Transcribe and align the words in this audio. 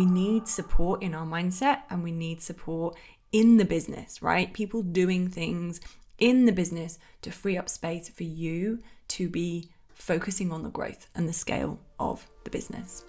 we 0.00 0.06
need 0.06 0.48
support 0.48 1.02
in 1.02 1.14
our 1.14 1.26
mindset 1.26 1.80
and 1.90 2.02
we 2.02 2.10
need 2.10 2.40
support 2.40 2.96
in 3.32 3.58
the 3.58 3.64
business, 3.66 4.22
right? 4.22 4.50
People 4.54 4.82
doing 4.82 5.28
things 5.28 5.78
in 6.16 6.46
the 6.46 6.52
business 6.52 6.98
to 7.20 7.30
free 7.30 7.58
up 7.58 7.68
space 7.68 8.08
for 8.08 8.22
you 8.22 8.82
to 9.08 9.28
be 9.28 9.68
focusing 9.92 10.52
on 10.52 10.62
the 10.62 10.70
growth 10.70 11.06
and 11.14 11.28
the 11.28 11.34
scale 11.34 11.78
of 11.98 12.26
the 12.44 12.50
business. 12.50 13.04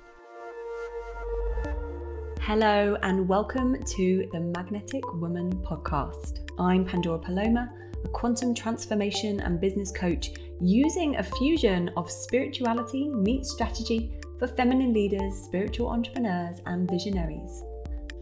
Hello, 2.42 2.98
and 3.04 3.26
welcome 3.26 3.82
to 3.82 4.28
the 4.34 4.42
Magnetic 4.42 5.14
Woman 5.14 5.50
podcast. 5.64 6.40
I'm 6.60 6.84
Pandora 6.84 7.20
Paloma, 7.20 7.70
a 8.04 8.10
quantum 8.10 8.54
transformation 8.54 9.40
and 9.40 9.62
business 9.62 9.94
coach 9.94 10.32
using 10.60 11.16
a 11.16 11.24
fusion 11.24 11.90
of 11.96 12.12
spirituality 12.12 13.08
meets 13.08 13.50
strategy 13.54 14.12
for 14.42 14.48
feminine 14.48 14.92
leaders, 14.92 15.38
spiritual 15.38 15.90
entrepreneurs, 15.90 16.62
and 16.66 16.90
visionaries. 16.90 17.62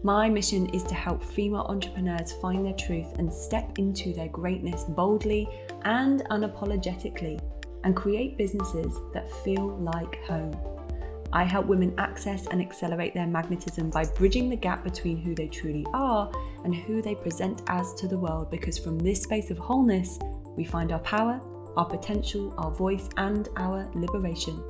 My 0.02 0.28
mission 0.28 0.68
is 0.68 0.82
to 0.82 0.94
help 0.94 1.24
female 1.24 1.64
entrepreneurs 1.70 2.32
find 2.42 2.66
their 2.66 2.74
truth 2.74 3.18
and 3.18 3.32
step 3.32 3.78
into 3.78 4.12
their 4.12 4.28
greatness 4.28 4.84
boldly 4.84 5.48
and 5.84 6.22
unapologetically 6.28 7.40
and 7.84 7.96
create 7.96 8.36
businesses 8.36 8.98
that 9.14 9.32
feel 9.42 9.78
like 9.78 10.22
home. 10.24 10.54
I 11.32 11.44
help 11.44 11.64
women 11.64 11.94
access 11.96 12.46
and 12.48 12.60
accelerate 12.60 13.14
their 13.14 13.26
magnetism 13.26 13.88
by 13.88 14.04
bridging 14.04 14.50
the 14.50 14.56
gap 14.56 14.84
between 14.84 15.16
who 15.16 15.34
they 15.34 15.48
truly 15.48 15.86
are 15.94 16.30
and 16.64 16.74
who 16.74 17.00
they 17.00 17.14
present 17.14 17.62
as 17.68 17.94
to 17.94 18.06
the 18.06 18.18
world 18.18 18.50
because 18.50 18.76
from 18.76 18.98
this 18.98 19.22
space 19.22 19.50
of 19.50 19.56
wholeness, 19.56 20.18
we 20.54 20.64
find 20.64 20.92
our 20.92 20.98
power, 20.98 21.40
our 21.78 21.86
potential, 21.86 22.52
our 22.58 22.72
voice, 22.72 23.08
and 23.16 23.48
our 23.56 23.90
liberation. 23.94 24.62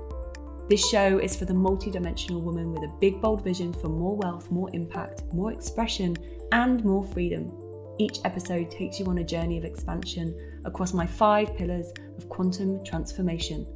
This 0.71 0.89
show 0.89 1.19
is 1.19 1.35
for 1.35 1.47
the 1.47 1.53
multidimensional 1.53 2.41
woman 2.41 2.71
with 2.71 2.85
a 2.85 2.93
big, 3.01 3.21
bold 3.21 3.43
vision 3.43 3.73
for 3.73 3.89
more 3.89 4.15
wealth, 4.15 4.53
more 4.53 4.71
impact, 4.73 5.25
more 5.35 5.51
expression, 5.51 6.17
and 6.53 6.85
more 6.85 7.05
freedom. 7.05 7.51
Each 7.99 8.21
episode 8.25 8.71
takes 8.71 9.01
you 9.01 9.07
on 9.07 9.19
a 9.19 9.25
journey 9.25 9.59
of 9.59 9.65
expansion 9.65 10.33
across 10.65 10.95
my 10.95 11.09
five 11.09 11.57
pillars 11.57 11.89
of 12.17 12.29
quantum 12.29 12.85
transformation 12.85 13.67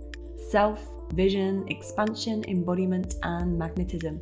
self, 0.48 0.86
vision, 1.14 1.67
expansion, 1.67 2.45
embodiment, 2.47 3.17
and 3.25 3.58
magnetism. 3.58 4.20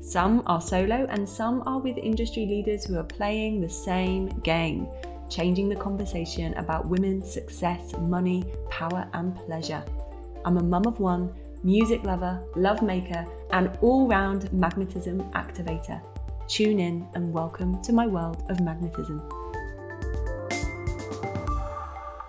Some 0.00 0.42
are 0.46 0.62
solo, 0.62 1.06
and 1.10 1.28
some 1.28 1.64
are 1.66 1.80
with 1.80 1.98
industry 1.98 2.46
leaders 2.46 2.86
who 2.86 2.96
are 2.96 3.04
playing 3.04 3.60
the 3.60 3.68
same 3.68 4.28
game, 4.40 4.88
changing 5.28 5.68
the 5.68 5.76
conversation 5.76 6.54
about 6.54 6.88
women's 6.88 7.30
success, 7.30 7.92
money, 7.98 8.42
power, 8.70 9.06
and 9.12 9.36
pleasure. 9.36 9.84
I'm 10.46 10.56
a 10.56 10.62
mum 10.62 10.86
of 10.86 10.98
one 10.98 11.34
music 11.66 12.04
lover, 12.04 12.40
love 12.54 12.80
maker, 12.80 13.26
and 13.50 13.76
all 13.82 14.06
round 14.06 14.52
magnetism 14.52 15.20
activator. 15.32 16.00
Tune 16.46 16.78
in 16.78 17.08
and 17.14 17.32
welcome 17.32 17.82
to 17.82 17.92
my 17.92 18.06
world 18.06 18.44
of 18.48 18.60
magnetism. 18.60 19.20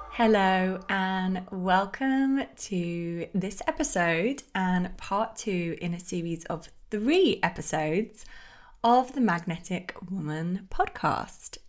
Hello, 0.10 0.80
and 0.90 1.44
welcome 1.52 2.46
to 2.56 3.28
this 3.36 3.62
episode 3.68 4.42
and 4.56 4.98
part 4.98 5.36
two 5.36 5.78
in 5.84 5.94
a 5.94 6.00
series 6.00 6.44
of 6.46 6.70
three 6.90 7.40
episodes 7.44 8.26
of 8.84 9.14
the 9.14 9.22
Magnetic 9.22 9.94
Woman 10.10 10.68
podcast. 10.72 11.60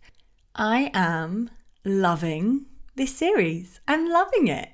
I 0.55 0.89
am 0.95 1.51
loving 1.85 2.65
this 2.95 3.15
series. 3.15 3.79
I'm 3.87 4.09
loving 4.09 4.47
it. 4.47 4.69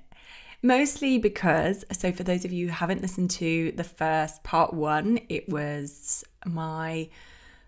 Mostly 0.66 1.20
because, 1.20 1.86
so 1.92 2.12
for 2.12 2.24
those 2.24 2.44
of 2.44 2.52
you 2.52 2.66
who 2.66 2.72
haven't 2.72 3.04
listened 3.04 3.30
to 3.30 3.72
the 3.74 3.84
first 3.84 4.42
part 4.42 4.74
one, 4.74 5.20
it 5.30 5.48
was 5.48 6.24
my 6.44 7.08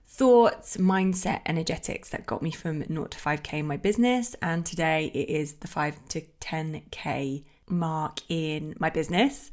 thoughts, 0.07 0.77
mindset, 0.77 1.41
energetics 1.45 2.09
that 2.09 2.25
got 2.25 2.41
me 2.41 2.49
from 2.49 2.83
0 2.83 3.05
to 3.05 3.19
5k 3.19 3.53
in 3.53 3.67
my 3.67 3.77
business. 3.77 4.35
And 4.41 4.65
today 4.65 5.11
it 5.13 5.29
is 5.29 5.53
the 5.57 5.67
5 5.67 6.09
to 6.09 6.21
10k 6.41 7.43
mark 7.69 8.21
in 8.29 8.73
my 8.79 8.89
business. 8.89 9.51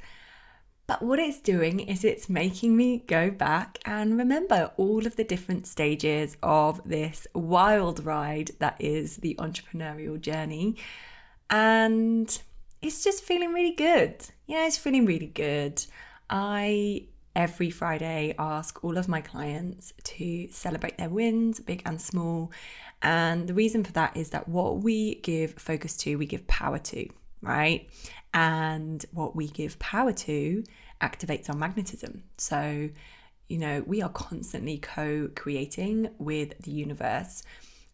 But 0.86 1.02
what 1.02 1.18
it's 1.18 1.42
doing 1.42 1.80
is 1.80 2.02
it's 2.02 2.30
making 2.30 2.74
me 2.78 3.04
go 3.06 3.30
back 3.30 3.78
and 3.84 4.16
remember 4.16 4.72
all 4.78 5.06
of 5.06 5.16
the 5.16 5.24
different 5.24 5.66
stages 5.66 6.38
of 6.42 6.80
this 6.86 7.26
wild 7.34 8.06
ride 8.06 8.52
that 8.58 8.76
is 8.80 9.18
the 9.18 9.34
entrepreneurial 9.38 10.18
journey. 10.18 10.76
And 11.50 12.40
it's 12.84 13.02
just 13.02 13.24
feeling 13.24 13.52
really 13.54 13.72
good. 13.72 14.14
Yeah, 14.46 14.66
it's 14.66 14.76
feeling 14.76 15.06
really 15.06 15.26
good. 15.26 15.84
I 16.28 17.06
every 17.34 17.70
Friday 17.70 18.34
ask 18.38 18.84
all 18.84 18.98
of 18.98 19.08
my 19.08 19.20
clients 19.22 19.94
to 20.04 20.46
celebrate 20.50 20.98
their 20.98 21.08
wins, 21.08 21.60
big 21.60 21.82
and 21.86 22.00
small. 22.00 22.52
And 23.00 23.48
the 23.48 23.54
reason 23.54 23.84
for 23.84 23.92
that 23.92 24.16
is 24.16 24.30
that 24.30 24.48
what 24.48 24.82
we 24.82 25.16
give 25.16 25.54
focus 25.54 25.96
to, 25.98 26.16
we 26.16 26.26
give 26.26 26.46
power 26.46 26.78
to, 26.78 27.08
right? 27.40 27.88
And 28.34 29.04
what 29.12 29.34
we 29.34 29.48
give 29.48 29.78
power 29.78 30.12
to 30.12 30.62
activates 31.00 31.48
our 31.48 31.56
magnetism. 31.56 32.22
So, 32.36 32.90
you 33.48 33.58
know, 33.58 33.82
we 33.86 34.02
are 34.02 34.10
constantly 34.10 34.76
co 34.76 35.30
creating 35.34 36.10
with 36.18 36.58
the 36.58 36.70
universe. 36.70 37.42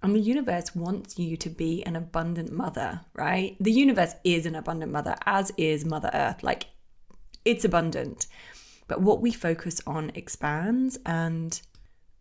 And 0.03 0.15
the 0.15 0.21
universe 0.21 0.75
wants 0.75 1.19
you 1.19 1.37
to 1.37 1.51
be 1.51 1.85
an 1.85 1.95
abundant 1.95 2.51
mother, 2.53 3.03
right? 3.15 3.57
The 3.61 3.73
universe 3.73 4.15
is 4.25 4.47
an 4.47 4.55
abundant 4.55 4.93
mother, 4.93 5.15
as 5.27 5.53
is 5.57 5.85
Mother 5.85 6.11
Earth. 6.15 6.43
Like, 6.43 6.67
it's 7.45 7.65
abundant. 7.65 8.27
But 8.89 9.03
what 9.03 9.21
we 9.21 9.31
focus 9.33 9.81
on 9.87 10.11
expands 10.15 10.99
and 11.05 11.61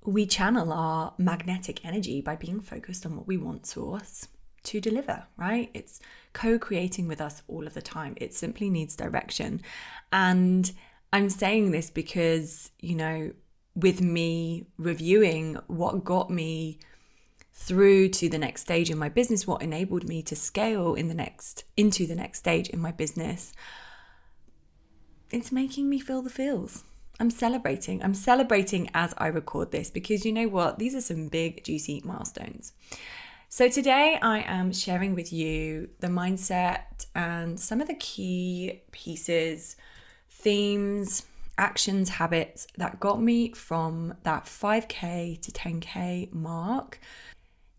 we 0.03 0.25
channel 0.25 0.73
our 0.73 1.13
magnetic 1.17 1.85
energy 1.85 2.21
by 2.21 2.35
being 2.35 2.59
focused 2.61 3.05
on 3.05 3.15
what 3.15 3.27
we 3.27 3.37
want 3.37 3.65
source 3.65 4.27
to 4.63 4.81
deliver, 4.81 5.25
right? 5.37 5.69
It's 5.73 5.99
co 6.33 6.59
creating 6.59 7.07
with 7.07 7.21
us 7.21 7.43
all 7.47 7.65
of 7.65 7.73
the 7.73 7.81
time. 7.81 8.13
It 8.17 8.33
simply 8.33 8.69
needs 8.69 8.95
direction. 8.95 9.61
And 10.11 10.71
I'm 11.13 11.29
saying 11.29 11.71
this 11.71 11.89
because, 11.89 12.71
you 12.79 12.95
know, 12.95 13.31
with 13.75 14.01
me 14.01 14.67
reviewing 14.77 15.57
what 15.67 16.03
got 16.03 16.29
me 16.29 16.79
through 17.61 18.09
to 18.09 18.29
the 18.29 18.37
next 18.37 18.61
stage 18.61 18.89
in 18.89 18.97
my 18.97 19.09
business 19.09 19.45
what 19.45 19.61
enabled 19.61 20.07
me 20.07 20.21
to 20.23 20.35
scale 20.35 20.95
in 20.95 21.07
the 21.07 21.13
next 21.13 21.63
into 21.75 22.07
the 22.07 22.15
next 22.15 22.39
stage 22.39 22.69
in 22.69 22.79
my 22.79 22.91
business 22.91 23.53
it's 25.31 25.51
making 25.51 25.89
me 25.89 25.99
feel 25.99 26.21
the 26.21 26.29
feels. 26.29 26.83
I'm 27.19 27.29
celebrating. 27.29 28.01
I'm 28.01 28.13
celebrating 28.13 28.89
as 28.93 29.13
i 29.17 29.27
record 29.27 29.71
this 29.71 29.89
because 29.89 30.25
you 30.25 30.31
know 30.31 30.47
what? 30.47 30.79
These 30.79 30.95
are 30.95 31.01
some 31.01 31.27
big 31.27 31.63
juicy 31.63 32.01
milestones. 32.03 32.73
So 33.51 33.67
today 33.67 34.17
i 34.21 34.39
am 34.41 34.71
sharing 34.71 35.15
with 35.15 35.33
you 35.33 35.89
the 36.01 36.07
mindset 36.07 37.07
and 37.15 37.59
some 37.59 37.81
of 37.81 37.87
the 37.87 37.95
key 37.95 38.83
pieces 38.91 39.75
themes 40.29 41.25
actions 41.57 42.09
habits 42.09 42.67
that 42.77 42.99
got 42.99 43.19
me 43.21 43.51
from 43.51 44.13
that 44.21 44.45
5k 44.45 45.41
to 45.41 45.51
10k 45.51 46.31
mark 46.31 46.99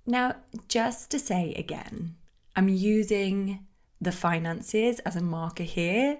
now, 0.06 0.37
just 0.69 1.11
to 1.11 1.19
say 1.19 1.55
again, 1.55 2.16
I'm 2.56 2.69
using 2.69 3.66
the 4.00 4.12
finances 4.12 4.99
as 5.00 5.16
a 5.16 5.21
marker 5.21 5.62
here. 5.62 6.19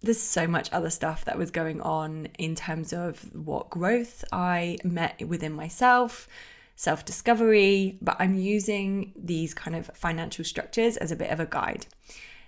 There's 0.00 0.20
so 0.20 0.46
much 0.46 0.72
other 0.72 0.90
stuff 0.90 1.24
that 1.26 1.38
was 1.38 1.50
going 1.50 1.80
on 1.80 2.28
in 2.38 2.54
terms 2.54 2.92
of 2.92 3.34
what 3.34 3.70
growth 3.70 4.24
I 4.32 4.78
met 4.82 5.28
within 5.28 5.52
myself, 5.52 6.28
self 6.74 7.04
discovery, 7.04 7.98
but 8.02 8.16
I'm 8.18 8.34
using 8.34 9.12
these 9.14 9.54
kind 9.54 9.76
of 9.76 9.90
financial 9.94 10.44
structures 10.44 10.96
as 10.96 11.12
a 11.12 11.16
bit 11.16 11.30
of 11.30 11.38
a 11.38 11.46
guide. 11.46 11.86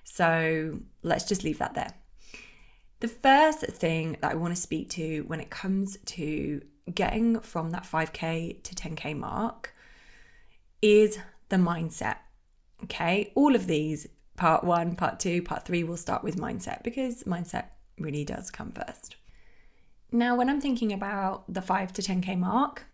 So 0.02 0.81
let's 1.02 1.25
just 1.25 1.44
leave 1.44 1.58
that 1.58 1.75
there. 1.75 1.93
The 3.00 3.08
first 3.08 3.61
thing 3.61 4.16
that 4.20 4.32
I 4.32 4.34
want 4.34 4.55
to 4.55 4.61
speak 4.61 4.88
to 4.90 5.22
when 5.26 5.40
it 5.40 5.50
comes 5.50 5.99
to 6.06 6.62
getting 6.93 7.40
from 7.40 7.70
that 7.70 7.84
5K 7.84 8.62
to 8.62 8.75
10K 8.75 9.16
mark 9.16 9.74
is 10.84 11.19
the 11.48 11.56
mindset. 11.56 12.16
Okay, 12.84 13.32
all 13.34 13.56
of 13.56 13.66
these, 13.66 14.06
part 14.36 14.64
one, 14.64 14.94
part 14.96 15.19
two, 15.19 15.40
part 15.42 15.64
three, 15.64 15.82
will 15.82 15.96
start 15.96 16.22
with 16.22 16.36
mindset 16.36 16.82
because 16.82 17.25
mindset 17.25 17.69
really 17.98 18.22
does 18.22 18.50
come 18.50 18.70
first. 18.70 19.16
Now, 20.12 20.36
when 20.36 20.50
I'm 20.50 20.60
thinking 20.60 20.92
about 20.92 21.50
the 21.52 21.62
5 21.62 21.94
to 21.94 22.02
10K 22.02 22.38
mark, 22.38 22.84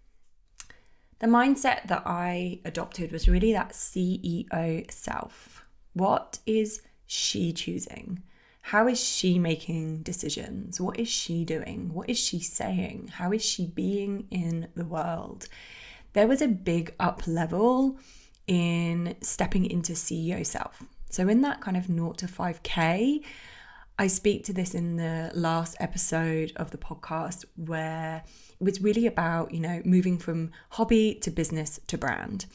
the 1.18 1.26
mindset 1.26 1.88
that 1.88 2.04
I 2.06 2.60
adopted 2.64 3.10
was 3.10 3.28
really 3.28 3.52
that 3.52 3.72
CEO 3.72 4.90
self. 4.90 5.64
What 5.92 6.38
is 6.46 6.82
she 7.06 7.52
choosing? 7.52 8.22
How 8.62 8.86
is 8.86 9.02
she 9.02 9.38
making 9.40 10.02
decisions? 10.02 10.80
What 10.80 10.96
is 10.96 11.08
she 11.08 11.44
doing? 11.44 11.92
What 11.92 12.08
is 12.08 12.18
she 12.18 12.38
saying? 12.38 13.08
How 13.14 13.32
is 13.32 13.44
she 13.44 13.66
being 13.66 14.28
in 14.30 14.68
the 14.76 14.84
world? 14.84 15.48
There 16.12 16.26
was 16.26 16.42
a 16.42 16.48
big 16.48 16.94
up 16.98 17.26
level 17.26 17.98
in 18.46 19.16
stepping 19.20 19.64
into 19.64 19.92
CEO 19.92 20.44
self. 20.44 20.82
So 21.10 21.28
in 21.28 21.40
that 21.42 21.60
kind 21.60 21.76
of 21.76 21.86
0 21.86 22.12
to 22.14 22.26
5K, 22.26 23.22
I 23.98 24.06
speak 24.06 24.44
to 24.44 24.52
this 24.52 24.74
in 24.74 24.96
the 24.96 25.30
last 25.34 25.76
episode 25.78 26.52
of 26.56 26.70
the 26.70 26.78
podcast 26.78 27.44
where 27.56 28.22
it 28.58 28.64
was 28.64 28.80
really 28.80 29.06
about, 29.06 29.52
you 29.52 29.60
know, 29.60 29.82
moving 29.84 30.18
from 30.18 30.52
hobby 30.70 31.14
to 31.16 31.30
business 31.30 31.78
to 31.86 31.98
brand. 31.98 32.46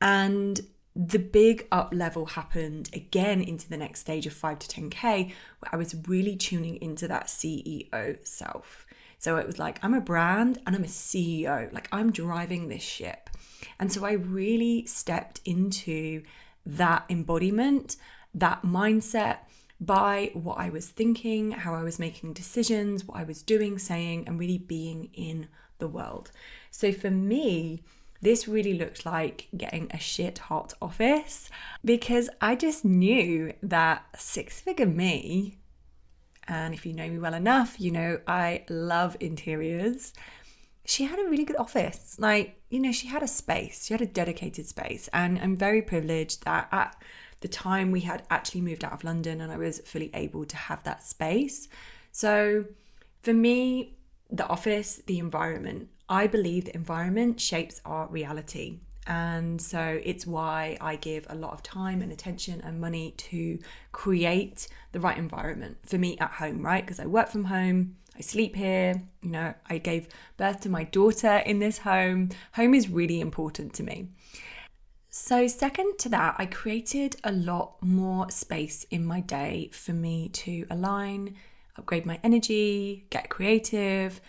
And 0.00 0.60
the 0.96 1.18
big 1.18 1.68
up 1.70 1.94
level 1.94 2.26
happened 2.26 2.90
again 2.92 3.40
into 3.40 3.68
the 3.68 3.76
next 3.76 4.00
stage 4.00 4.26
of 4.26 4.32
5 4.32 4.58
to 4.58 4.80
10K, 4.80 5.26
where 5.60 5.70
I 5.72 5.76
was 5.76 5.94
really 6.08 6.36
tuning 6.36 6.76
into 6.82 7.06
that 7.06 7.26
CEO 7.28 8.26
self. 8.26 8.84
So 9.20 9.36
it 9.36 9.46
was 9.46 9.58
like, 9.58 9.78
I'm 9.84 9.94
a 9.94 10.00
brand 10.00 10.60
and 10.66 10.74
I'm 10.74 10.82
a 10.82 10.88
CEO, 10.88 11.72
like 11.72 11.88
I'm 11.92 12.10
driving 12.10 12.68
this 12.68 12.82
ship. 12.82 13.30
And 13.78 13.92
so 13.92 14.04
I 14.04 14.12
really 14.12 14.86
stepped 14.86 15.40
into 15.44 16.22
that 16.64 17.04
embodiment, 17.10 17.96
that 18.34 18.62
mindset 18.62 19.38
by 19.78 20.30
what 20.32 20.58
I 20.58 20.70
was 20.70 20.88
thinking, 20.88 21.52
how 21.52 21.74
I 21.74 21.82
was 21.82 21.98
making 21.98 22.32
decisions, 22.32 23.04
what 23.04 23.18
I 23.18 23.24
was 23.24 23.42
doing, 23.42 23.78
saying, 23.78 24.26
and 24.26 24.40
really 24.40 24.58
being 24.58 25.10
in 25.12 25.48
the 25.78 25.88
world. 25.88 26.30
So 26.70 26.90
for 26.90 27.10
me, 27.10 27.82
this 28.22 28.48
really 28.48 28.74
looked 28.74 29.04
like 29.04 29.48
getting 29.54 29.90
a 29.90 29.98
shit 29.98 30.38
hot 30.38 30.72
office 30.80 31.50
because 31.84 32.30
I 32.40 32.54
just 32.54 32.86
knew 32.86 33.52
that 33.62 34.04
six 34.18 34.60
figure 34.60 34.86
me, 34.86 35.58
and 36.48 36.74
if 36.74 36.84
you 36.84 36.92
know 36.92 37.08
me 37.08 37.18
well 37.18 37.34
enough, 37.34 37.80
you 37.80 37.90
know 37.90 38.20
I 38.26 38.64
love 38.68 39.16
interiors. 39.20 40.12
She 40.84 41.04
had 41.04 41.18
a 41.18 41.28
really 41.28 41.44
good 41.44 41.58
office. 41.58 42.16
Like, 42.18 42.60
you 42.70 42.80
know, 42.80 42.92
she 42.92 43.06
had 43.08 43.22
a 43.22 43.28
space, 43.28 43.86
she 43.86 43.94
had 43.94 44.00
a 44.00 44.06
dedicated 44.06 44.66
space. 44.66 45.08
And 45.12 45.38
I'm 45.38 45.56
very 45.56 45.82
privileged 45.82 46.44
that 46.44 46.68
at 46.72 46.96
the 47.40 47.48
time 47.48 47.90
we 47.90 48.00
had 48.00 48.24
actually 48.30 48.60
moved 48.60 48.84
out 48.84 48.92
of 48.92 49.04
London 49.04 49.40
and 49.40 49.52
I 49.52 49.56
was 49.56 49.80
fully 49.80 50.10
able 50.14 50.44
to 50.44 50.56
have 50.56 50.82
that 50.84 51.02
space. 51.02 51.68
So 52.12 52.66
for 53.22 53.32
me, 53.32 53.96
the 54.30 54.46
office, 54.46 55.02
the 55.06 55.18
environment, 55.18 55.88
I 56.08 56.26
believe 56.26 56.64
the 56.66 56.74
environment 56.74 57.40
shapes 57.40 57.80
our 57.84 58.06
reality. 58.06 58.78
And 59.06 59.60
so 59.60 60.00
it's 60.04 60.26
why 60.26 60.76
I 60.80 60.96
give 60.96 61.26
a 61.28 61.34
lot 61.34 61.52
of 61.52 61.62
time 61.62 62.02
and 62.02 62.12
attention 62.12 62.60
and 62.60 62.80
money 62.80 63.14
to 63.16 63.58
create 63.92 64.68
the 64.92 65.00
right 65.00 65.16
environment 65.16 65.78
for 65.84 65.98
me 65.98 66.18
at 66.18 66.30
home, 66.32 66.64
right? 66.64 66.84
Because 66.84 67.00
I 67.00 67.06
work 67.06 67.28
from 67.28 67.44
home, 67.44 67.96
I 68.16 68.20
sleep 68.20 68.54
here, 68.54 69.02
you 69.22 69.30
know, 69.30 69.54
I 69.68 69.78
gave 69.78 70.08
birth 70.36 70.60
to 70.60 70.68
my 70.68 70.84
daughter 70.84 71.36
in 71.38 71.58
this 71.58 71.78
home. 71.78 72.30
Home 72.54 72.74
is 72.74 72.88
really 72.88 73.20
important 73.20 73.72
to 73.74 73.82
me. 73.82 74.08
So, 75.08 75.48
second 75.48 75.98
to 75.98 76.08
that, 76.10 76.36
I 76.38 76.46
created 76.46 77.16
a 77.24 77.32
lot 77.32 77.82
more 77.82 78.30
space 78.30 78.84
in 78.90 79.04
my 79.04 79.20
day 79.20 79.70
for 79.72 79.92
me 79.92 80.28
to 80.28 80.66
align, 80.70 81.34
upgrade 81.76 82.06
my 82.06 82.20
energy, 82.22 83.06
get 83.10 83.28
creative, 83.28 84.20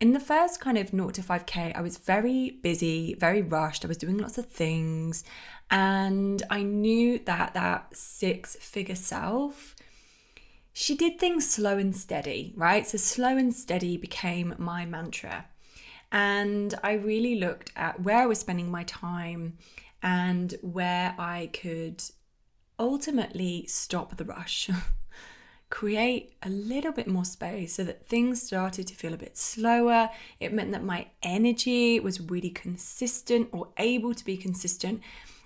in 0.00 0.12
the 0.12 0.20
first 0.20 0.60
kind 0.60 0.76
of 0.76 0.90
0 0.90 1.10
to 1.10 1.22
5K, 1.22 1.74
I 1.74 1.80
was 1.80 1.96
very 1.96 2.50
busy, 2.62 3.14
very 3.14 3.42
rushed. 3.42 3.84
I 3.84 3.88
was 3.88 3.96
doing 3.96 4.18
lots 4.18 4.36
of 4.36 4.46
things. 4.46 5.24
And 5.70 6.42
I 6.50 6.62
knew 6.62 7.18
that 7.20 7.54
that 7.54 7.96
six 7.96 8.56
figure 8.56 8.94
self, 8.94 9.74
she 10.72 10.94
did 10.94 11.18
things 11.18 11.48
slow 11.48 11.78
and 11.78 11.96
steady, 11.96 12.52
right? 12.56 12.86
So 12.86 12.98
slow 12.98 13.36
and 13.36 13.54
steady 13.54 13.96
became 13.96 14.54
my 14.58 14.84
mantra. 14.84 15.46
And 16.12 16.74
I 16.84 16.92
really 16.92 17.36
looked 17.36 17.72
at 17.74 18.02
where 18.02 18.18
I 18.18 18.26
was 18.26 18.38
spending 18.38 18.70
my 18.70 18.84
time 18.84 19.56
and 20.02 20.54
where 20.60 21.14
I 21.18 21.50
could 21.52 22.02
ultimately 22.78 23.66
stop 23.66 24.16
the 24.16 24.24
rush. 24.24 24.68
create 25.68 26.32
a 26.42 26.48
little 26.48 26.92
bit 26.92 27.08
more 27.08 27.24
space 27.24 27.74
so 27.74 27.84
that 27.84 28.06
things 28.06 28.40
started 28.40 28.86
to 28.86 28.94
feel 28.94 29.12
a 29.12 29.18
bit 29.18 29.36
slower. 29.36 30.10
It 30.38 30.52
meant 30.52 30.72
that 30.72 30.84
my 30.84 31.08
energy 31.22 31.98
was 31.98 32.20
really 32.20 32.50
consistent 32.50 33.48
or 33.52 33.68
able 33.76 34.14
to 34.14 34.24
be 34.24 34.36
consistent. 34.36 35.00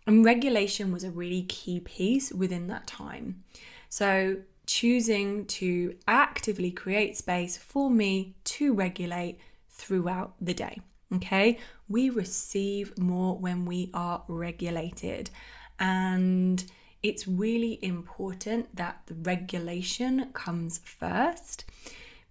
And 0.07 0.25
regulation 0.25 0.93
was 0.93 1.05
a 1.05 1.11
really 1.11 1.43
key 1.43 1.81
piece 1.81 2.33
within 2.33 2.67
that 2.69 2.87
time. 2.87 3.45
So, 3.89 4.39
choosing 4.67 5.47
to 5.47 5.97
actively 6.07 6.71
create 6.71 7.17
space 7.17 7.57
for 7.57 7.91
me 7.91 8.37
to 8.45 8.73
regulate 8.73 9.39
throughout 9.69 10.35
the 10.41 10.55
day. 10.55 10.81
Okay, 11.13 11.59
we 11.89 12.09
receive 12.09 12.97
more 12.97 13.37
when 13.37 13.65
we 13.65 13.91
are 13.93 14.23
regulated. 14.29 15.31
And 15.81 16.65
it's 17.03 17.27
really 17.27 17.79
important 17.83 18.77
that 18.77 19.03
the 19.07 19.15
regulation 19.15 20.31
comes 20.33 20.79
first 20.85 21.65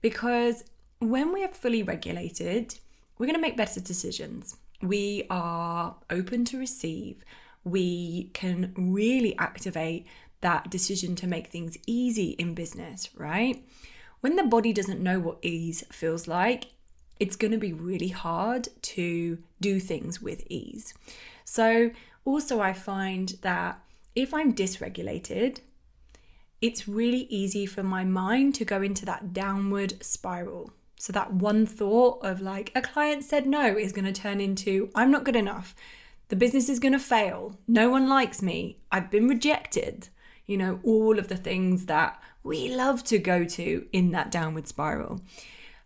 because 0.01 0.63
when 0.99 1.33
we 1.33 1.43
are 1.43 1.49
fully 1.49 1.81
regulated, 1.81 2.77
we're 3.17 3.25
going 3.25 3.35
to 3.35 3.41
make 3.41 3.57
better 3.57 3.79
decisions. 3.79 4.57
We 4.81 5.25
are 5.29 5.95
open 6.09 6.45
to 6.45 6.59
receive. 6.59 7.23
We 7.63 8.29
can 8.33 8.73
really 8.77 9.37
activate 9.37 10.05
that 10.41 10.69
decision 10.69 11.15
to 11.17 11.27
make 11.27 11.47
things 11.47 11.77
easy 11.85 12.31
in 12.31 12.53
business, 12.53 13.09
right? 13.15 13.65
When 14.21 14.35
the 14.35 14.43
body 14.43 14.71
doesn't 14.71 15.01
know 15.01 15.19
what 15.19 15.39
ease 15.41 15.83
feels 15.91 16.27
like, 16.27 16.67
it's 17.19 17.35
going 17.35 17.51
to 17.51 17.57
be 17.57 17.73
really 17.73 18.09
hard 18.09 18.69
to 18.81 19.37
do 19.59 19.79
things 19.79 20.21
with 20.21 20.43
ease. 20.49 20.93
So, 21.43 21.91
also, 22.23 22.61
I 22.61 22.73
find 22.73 23.35
that 23.41 23.81
if 24.21 24.33
I'm 24.33 24.53
dysregulated, 24.53 25.59
it's 26.61 26.87
really 26.87 27.27
easy 27.29 27.65
for 27.65 27.83
my 27.83 28.03
mind 28.03 28.55
to 28.55 28.65
go 28.65 28.81
into 28.81 29.05
that 29.05 29.33
downward 29.33 30.03
spiral. 30.03 30.71
So, 30.97 31.13
that 31.13 31.33
one 31.33 31.65
thought 31.65 32.23
of 32.25 32.41
like, 32.41 32.71
a 32.75 32.81
client 32.81 33.23
said 33.23 33.47
no 33.47 33.77
is 33.77 33.93
going 33.93 34.05
to 34.05 34.21
turn 34.21 34.41
into, 34.41 34.89
I'm 34.93 35.11
not 35.11 35.23
good 35.23 35.37
enough. 35.37 35.73
The 36.27 36.35
business 36.35 36.67
is 36.67 36.79
going 36.79 36.91
to 36.91 36.99
fail. 36.99 37.57
No 37.67 37.89
one 37.89 38.09
likes 38.09 38.41
me. 38.41 38.79
I've 38.91 39.09
been 39.09 39.27
rejected. 39.27 40.09
You 40.45 40.57
know, 40.57 40.79
all 40.83 41.17
of 41.17 41.27
the 41.27 41.37
things 41.37 41.85
that 41.85 42.21
we 42.43 42.73
love 42.73 43.03
to 43.05 43.17
go 43.17 43.45
to 43.45 43.87
in 43.93 44.11
that 44.11 44.31
downward 44.31 44.67
spiral. 44.67 45.21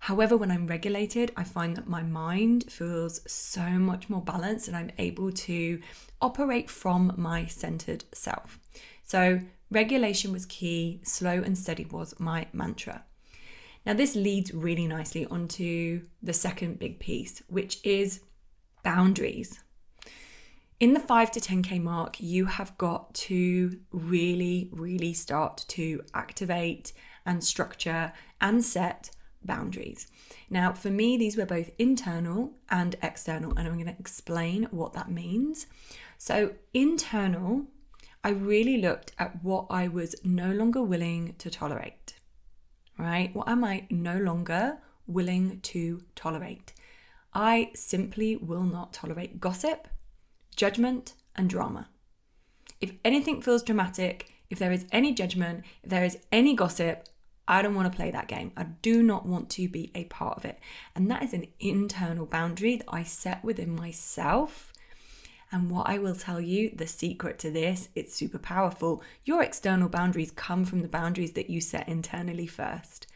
However, 0.03 0.35
when 0.35 0.51
I'm 0.51 0.67
regulated, 0.67 1.31
I 1.37 1.45
find 1.45 1.77
that 1.77 1.87
my 1.87 2.03
mind 2.03 2.65
feels 2.69 3.21
so 3.25 3.69
much 3.79 4.09
more 4.09 4.21
balanced 4.21 4.67
and 4.67 4.75
I'm 4.75 4.91
able 4.97 5.31
to 5.31 5.79
operate 6.21 6.69
from 6.69 7.13
my 7.15 7.45
centered 7.45 8.03
self. 8.13 8.59
So, 9.05 9.39
regulation 9.71 10.33
was 10.33 10.45
key, 10.45 10.99
slow 11.03 11.41
and 11.41 11.57
steady 11.57 11.85
was 11.85 12.19
my 12.19 12.47
mantra. 12.51 13.05
Now, 13.85 13.93
this 13.93 14.13
leads 14.13 14.53
really 14.53 14.87
nicely 14.87 15.25
onto 15.27 16.01
the 16.21 16.33
second 16.33 16.79
big 16.79 16.99
piece, 16.99 17.41
which 17.47 17.79
is 17.85 18.19
boundaries. 18.83 19.61
In 20.81 20.91
the 20.91 20.99
5 20.99 21.31
to 21.31 21.39
10K 21.39 21.81
mark, 21.81 22.19
you 22.19 22.47
have 22.47 22.77
got 22.77 23.13
to 23.29 23.79
really, 23.93 24.67
really 24.73 25.13
start 25.13 25.63
to 25.69 26.03
activate 26.13 26.91
and 27.25 27.41
structure 27.41 28.11
and 28.41 28.65
set 28.65 29.09
boundaries. 29.45 30.07
Now, 30.49 30.73
for 30.73 30.89
me, 30.89 31.17
these 31.17 31.37
were 31.37 31.45
both 31.45 31.71
internal 31.77 32.53
and 32.69 32.95
external, 33.01 33.51
and 33.51 33.67
I'm 33.67 33.73
going 33.73 33.85
to 33.85 33.99
explain 33.99 34.67
what 34.71 34.93
that 34.93 35.11
means. 35.11 35.67
So, 36.17 36.53
internal, 36.73 37.65
I 38.23 38.29
really 38.29 38.77
looked 38.77 39.11
at 39.19 39.43
what 39.43 39.67
I 39.69 39.87
was 39.87 40.15
no 40.23 40.51
longer 40.51 40.81
willing 40.81 41.35
to 41.39 41.49
tolerate, 41.49 42.15
right? 42.97 43.35
What 43.35 43.49
am 43.49 43.63
I 43.63 43.85
no 43.89 44.17
longer 44.17 44.77
willing 45.07 45.59
to 45.61 46.01
tolerate? 46.15 46.73
I 47.33 47.71
simply 47.73 48.35
will 48.35 48.63
not 48.63 48.93
tolerate 48.93 49.41
gossip, 49.41 49.87
judgment, 50.55 51.15
and 51.35 51.49
drama. 51.49 51.89
If 52.79 52.93
anything 53.03 53.41
feels 53.41 53.63
dramatic, 53.63 54.31
if 54.49 54.59
there 54.59 54.71
is 54.71 54.85
any 54.91 55.13
judgment, 55.13 55.63
if 55.81 55.89
there 55.89 56.03
is 56.03 56.17
any 56.31 56.55
gossip, 56.55 57.07
I 57.47 57.61
don't 57.61 57.75
want 57.75 57.91
to 57.91 57.95
play 57.95 58.11
that 58.11 58.27
game. 58.27 58.51
I 58.55 58.63
do 58.63 59.03
not 59.03 59.25
want 59.25 59.49
to 59.51 59.67
be 59.67 59.91
a 59.93 60.05
part 60.05 60.37
of 60.37 60.45
it. 60.45 60.59
And 60.95 61.11
that 61.11 61.23
is 61.23 61.33
an 61.33 61.47
internal 61.59 62.25
boundary 62.25 62.77
that 62.77 62.87
I 62.87 63.03
set 63.03 63.43
within 63.43 63.75
myself. 63.75 64.71
And 65.51 65.69
what 65.69 65.87
I 65.87 65.99
will 65.99 66.15
tell 66.15 66.41
you, 66.41 66.71
the 66.73 66.87
secret 66.87 67.37
to 67.39 67.51
this, 67.51 67.89
it's 67.95 68.15
super 68.15 68.39
powerful. 68.39 69.03
Your 69.23 69.43
external 69.43 69.89
boundaries 69.89 70.31
come 70.31 70.65
from 70.65 70.81
the 70.81 70.87
boundaries 70.87 71.33
that 71.33 71.49
you 71.49 71.61
set 71.61 71.87
internally 71.87 72.47
first. 72.47 73.07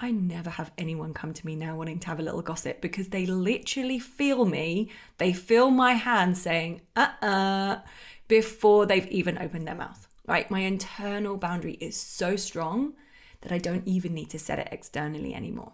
I 0.00 0.10
never 0.10 0.50
have 0.50 0.70
anyone 0.76 1.14
come 1.14 1.32
to 1.32 1.46
me 1.46 1.56
now 1.56 1.76
wanting 1.76 1.98
to 2.00 2.08
have 2.08 2.20
a 2.20 2.22
little 2.22 2.42
gossip 2.42 2.80
because 2.80 3.08
they 3.08 3.26
literally 3.26 3.98
feel 3.98 4.44
me. 4.44 4.90
They 5.18 5.32
feel 5.32 5.70
my 5.70 5.94
hand 5.94 6.36
saying, 6.36 6.82
uh 6.94 7.08
uh-uh, 7.22 7.26
uh, 7.26 7.80
before 8.28 8.86
they've 8.86 9.08
even 9.08 9.38
opened 9.38 9.66
their 9.66 9.74
mouth, 9.74 10.06
right? 10.26 10.48
My 10.50 10.60
internal 10.60 11.36
boundary 11.36 11.78
is 11.80 11.96
so 11.96 12.36
strong 12.36 12.92
that 13.42 13.52
I 13.52 13.58
don't 13.58 13.86
even 13.86 14.14
need 14.14 14.30
to 14.30 14.38
set 14.38 14.58
it 14.58 14.68
externally 14.70 15.34
anymore. 15.34 15.72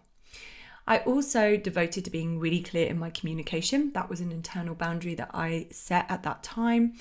I 0.86 0.98
also 0.98 1.56
devoted 1.56 2.04
to 2.04 2.10
being 2.10 2.38
really 2.38 2.60
clear 2.60 2.86
in 2.86 2.98
my 2.98 3.10
communication. 3.10 3.92
That 3.92 4.10
was 4.10 4.20
an 4.20 4.30
internal 4.30 4.74
boundary 4.74 5.14
that 5.14 5.30
I 5.32 5.68
set 5.70 6.10
at 6.10 6.22
that 6.24 6.42
time. 6.42 6.94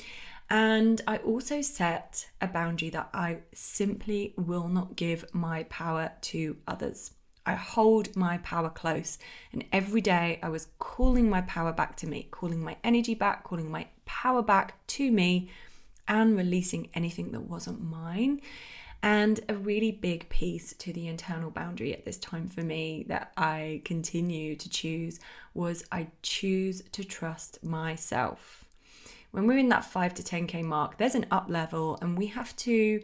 And 0.49 1.01
I 1.07 1.17
also 1.17 1.61
set 1.61 2.29
a 2.39 2.47
boundary 2.47 2.89
that 2.91 3.09
I 3.13 3.39
simply 3.53 4.33
will 4.37 4.67
not 4.67 4.95
give 4.95 5.25
my 5.33 5.63
power 5.63 6.11
to 6.21 6.57
others. 6.67 7.11
I 7.45 7.55
hold 7.55 8.15
my 8.15 8.37
power 8.37 8.69
close. 8.69 9.17
And 9.51 9.65
every 9.73 9.99
day 9.99 10.39
I 10.41 10.49
was 10.49 10.67
calling 10.79 11.29
my 11.29 11.41
power 11.41 11.73
back 11.73 11.97
to 11.97 12.07
me, 12.07 12.27
calling 12.31 12.63
my 12.63 12.77
energy 12.83 13.15
back, 13.15 13.43
calling 13.43 13.69
my 13.69 13.87
power 14.05 14.41
back 14.41 14.85
to 14.87 15.11
me, 15.11 15.49
and 16.07 16.37
releasing 16.37 16.89
anything 16.93 17.31
that 17.31 17.41
wasn't 17.41 17.83
mine. 17.83 18.41
And 19.03 19.41
a 19.47 19.53
really 19.53 19.91
big 19.91 20.29
piece 20.29 20.73
to 20.79 20.91
the 20.91 21.07
internal 21.07 21.51
boundary 21.51 21.93
at 21.93 22.05
this 22.05 22.17
time 22.17 22.47
for 22.47 22.61
me 22.61 23.05
that 23.09 23.33
I 23.37 23.81
continue 23.85 24.55
to 24.55 24.69
choose 24.69 25.19
was 25.53 25.85
I 25.91 26.07
choose 26.23 26.81
to 26.93 27.03
trust 27.03 27.63
myself. 27.63 28.65
When 29.29 29.45
we're 29.45 29.59
in 29.59 29.69
that 29.69 29.85
5 29.85 30.15
to 30.15 30.23
10k 30.23 30.63
mark, 30.63 30.97
there's 30.97 31.15
an 31.15 31.25
up 31.29 31.45
level 31.49 31.99
and 32.01 32.17
we 32.17 32.27
have 32.27 32.55
to 32.57 33.01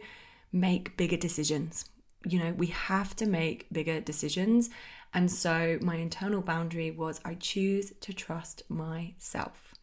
make 0.52 0.96
bigger 0.96 1.16
decisions 1.16 1.84
you 2.26 2.38
know, 2.38 2.52
we 2.52 2.66
have 2.66 3.16
to 3.16 3.26
make 3.26 3.66
bigger 3.72 4.00
decisions. 4.00 4.70
And 5.14 5.30
so 5.30 5.78
my 5.80 5.96
internal 5.96 6.42
boundary 6.42 6.90
was 6.90 7.20
I 7.24 7.34
choose 7.34 7.92
to 8.00 8.12
trust 8.12 8.62
myself. 8.68 9.74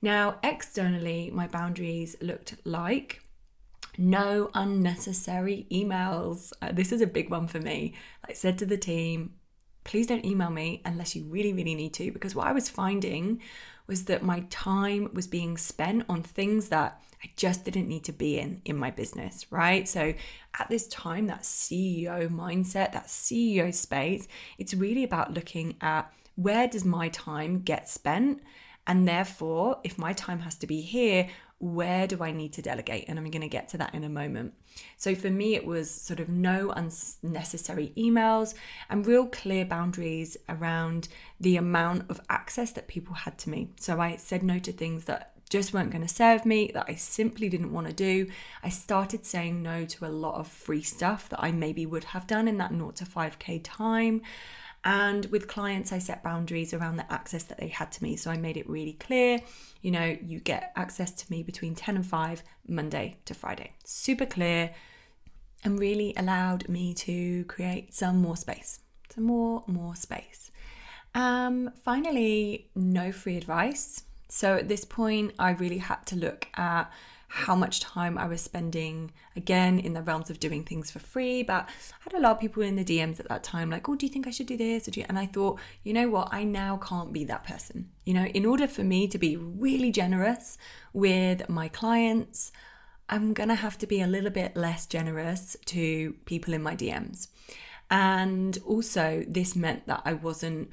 Now, 0.00 0.38
externally, 0.42 1.30
my 1.32 1.46
boundaries 1.46 2.16
looked 2.20 2.56
like 2.64 3.22
no 3.98 4.50
unnecessary 4.54 5.66
emails. 5.70 6.52
Uh, 6.60 6.72
this 6.72 6.92
is 6.92 7.00
a 7.00 7.06
big 7.06 7.30
one 7.30 7.46
for 7.46 7.60
me. 7.60 7.94
I 8.28 8.32
said 8.32 8.58
to 8.58 8.66
the 8.66 8.76
team, 8.76 9.34
please 9.84 10.06
don't 10.06 10.24
email 10.24 10.50
me 10.50 10.82
unless 10.84 11.14
you 11.14 11.24
really, 11.24 11.52
really 11.52 11.74
need 11.74 11.94
to. 11.94 12.10
Because 12.10 12.34
what 12.34 12.46
I 12.46 12.52
was 12.52 12.68
finding 12.68 13.40
was 13.86 14.06
that 14.06 14.22
my 14.22 14.40
time 14.50 15.10
was 15.12 15.26
being 15.26 15.56
spent 15.56 16.04
on 16.08 16.22
things 16.22 16.68
that 16.68 17.00
I 17.22 17.30
just 17.36 17.64
didn't 17.64 17.88
need 17.88 18.04
to 18.04 18.12
be 18.12 18.38
in 18.38 18.60
in 18.64 18.76
my 18.76 18.90
business, 18.90 19.46
right? 19.50 19.88
So 19.88 20.12
at 20.58 20.68
this 20.68 20.86
time, 20.88 21.26
that 21.28 21.42
CEO 21.42 22.28
mindset, 22.28 22.92
that 22.92 23.06
CEO 23.06 23.72
space, 23.72 24.28
it's 24.58 24.74
really 24.74 25.04
about 25.04 25.34
looking 25.34 25.76
at 25.80 26.12
where 26.34 26.68
does 26.68 26.84
my 26.84 27.08
time 27.08 27.60
get 27.60 27.88
spent? 27.88 28.42
And 28.86 29.08
therefore, 29.08 29.80
if 29.82 29.98
my 29.98 30.12
time 30.12 30.40
has 30.40 30.56
to 30.56 30.66
be 30.66 30.80
here, 30.80 31.28
where 31.58 32.06
do 32.06 32.22
I 32.22 32.32
need 32.32 32.52
to 32.54 32.62
delegate? 32.62 33.06
And 33.08 33.18
I'm 33.18 33.30
going 33.30 33.40
to 33.40 33.48
get 33.48 33.68
to 33.70 33.78
that 33.78 33.94
in 33.94 34.04
a 34.04 34.08
moment. 34.08 34.54
So 34.96 35.14
for 35.14 35.30
me, 35.30 35.54
it 35.54 35.64
was 35.64 35.90
sort 35.90 36.20
of 36.20 36.28
no 36.28 36.70
unnecessary 36.70 37.92
emails 37.96 38.54
and 38.90 39.06
real 39.06 39.26
clear 39.26 39.64
boundaries 39.64 40.36
around 40.48 41.08
the 41.40 41.56
amount 41.56 42.10
of 42.10 42.20
access 42.28 42.72
that 42.72 42.88
people 42.88 43.14
had 43.14 43.38
to 43.38 43.50
me. 43.50 43.70
So 43.80 44.00
I 44.00 44.16
said 44.16 44.42
no 44.42 44.58
to 44.58 44.72
things 44.72 45.04
that 45.06 45.32
just 45.48 45.72
weren't 45.72 45.90
going 45.90 46.02
to 46.02 46.12
serve 46.12 46.44
me, 46.44 46.70
that 46.74 46.86
I 46.88 46.96
simply 46.96 47.48
didn't 47.48 47.72
want 47.72 47.86
to 47.86 47.92
do. 47.92 48.28
I 48.62 48.68
started 48.68 49.24
saying 49.24 49.62
no 49.62 49.84
to 49.86 50.06
a 50.06 50.08
lot 50.08 50.34
of 50.34 50.48
free 50.48 50.82
stuff 50.82 51.28
that 51.28 51.42
I 51.42 51.52
maybe 51.52 51.86
would 51.86 52.04
have 52.04 52.26
done 52.26 52.48
in 52.48 52.58
that 52.58 52.72
0 52.72 52.90
to 52.96 53.04
5K 53.04 53.60
time. 53.62 54.22
And 54.86 55.26
with 55.26 55.48
clients, 55.48 55.92
I 55.92 55.98
set 55.98 56.22
boundaries 56.22 56.72
around 56.72 56.96
the 56.96 57.12
access 57.12 57.42
that 57.44 57.58
they 57.58 57.68
had 57.68 57.92
to 57.92 58.02
me. 58.02 58.16
So 58.16 58.30
I 58.30 58.38
made 58.38 58.56
it 58.56 58.68
really 58.70 58.94
clear 58.94 59.40
you 59.86 59.92
know, 59.92 60.16
you 60.20 60.40
get 60.40 60.72
access 60.74 61.12
to 61.12 61.30
me 61.30 61.44
between 61.44 61.76
10 61.76 61.94
and 61.94 62.04
5, 62.04 62.42
Monday 62.66 63.18
to 63.24 63.34
Friday. 63.34 63.70
Super 63.84 64.26
clear 64.26 64.74
and 65.62 65.78
really 65.78 66.12
allowed 66.16 66.68
me 66.68 66.92
to 66.94 67.44
create 67.44 67.94
some 67.94 68.20
more 68.20 68.36
space. 68.36 68.80
Some 69.14 69.22
more, 69.22 69.62
more 69.68 69.94
space. 69.94 70.50
Um, 71.14 71.70
finally, 71.84 72.68
no 72.74 73.12
free 73.12 73.36
advice. 73.36 74.02
So 74.28 74.56
at 74.56 74.66
this 74.66 74.84
point, 74.84 75.34
I 75.38 75.52
really 75.52 75.78
had 75.78 76.04
to 76.06 76.16
look 76.16 76.48
at 76.54 76.90
how 77.28 77.56
much 77.56 77.80
time 77.80 78.16
I 78.16 78.26
was 78.26 78.40
spending 78.40 79.12
again 79.34 79.78
in 79.78 79.92
the 79.92 80.02
realms 80.02 80.30
of 80.30 80.40
doing 80.40 80.64
things 80.64 80.90
for 80.90 80.98
free. 80.98 81.42
But 81.42 81.68
I 81.68 81.96
had 82.00 82.14
a 82.14 82.20
lot 82.20 82.32
of 82.32 82.40
people 82.40 82.62
in 82.62 82.76
the 82.76 82.84
DMs 82.84 83.18
at 83.20 83.28
that 83.28 83.42
time, 83.42 83.70
like, 83.70 83.88
oh, 83.88 83.96
do 83.96 84.06
you 84.06 84.12
think 84.12 84.26
I 84.26 84.30
should 84.30 84.46
do 84.46 84.56
this? 84.56 84.86
Do 84.86 85.04
And 85.08 85.18
I 85.18 85.26
thought, 85.26 85.58
you 85.82 85.92
know 85.92 86.08
what? 86.08 86.28
I 86.32 86.44
now 86.44 86.76
can't 86.76 87.12
be 87.12 87.24
that 87.24 87.44
person. 87.44 87.90
You 88.04 88.14
know, 88.14 88.24
in 88.24 88.46
order 88.46 88.68
for 88.68 88.84
me 88.84 89.08
to 89.08 89.18
be 89.18 89.36
really 89.36 89.90
generous 89.90 90.56
with 90.92 91.48
my 91.48 91.68
clients, 91.68 92.52
I'm 93.08 93.34
going 93.34 93.48
to 93.48 93.54
have 93.54 93.78
to 93.78 93.86
be 93.86 94.00
a 94.00 94.06
little 94.06 94.30
bit 94.30 94.56
less 94.56 94.86
generous 94.86 95.56
to 95.66 96.14
people 96.24 96.54
in 96.54 96.62
my 96.62 96.74
DMs. 96.74 97.28
And 97.90 98.58
also, 98.66 99.24
this 99.28 99.54
meant 99.54 99.86
that 99.86 100.02
I 100.04 100.14
wasn't 100.14 100.70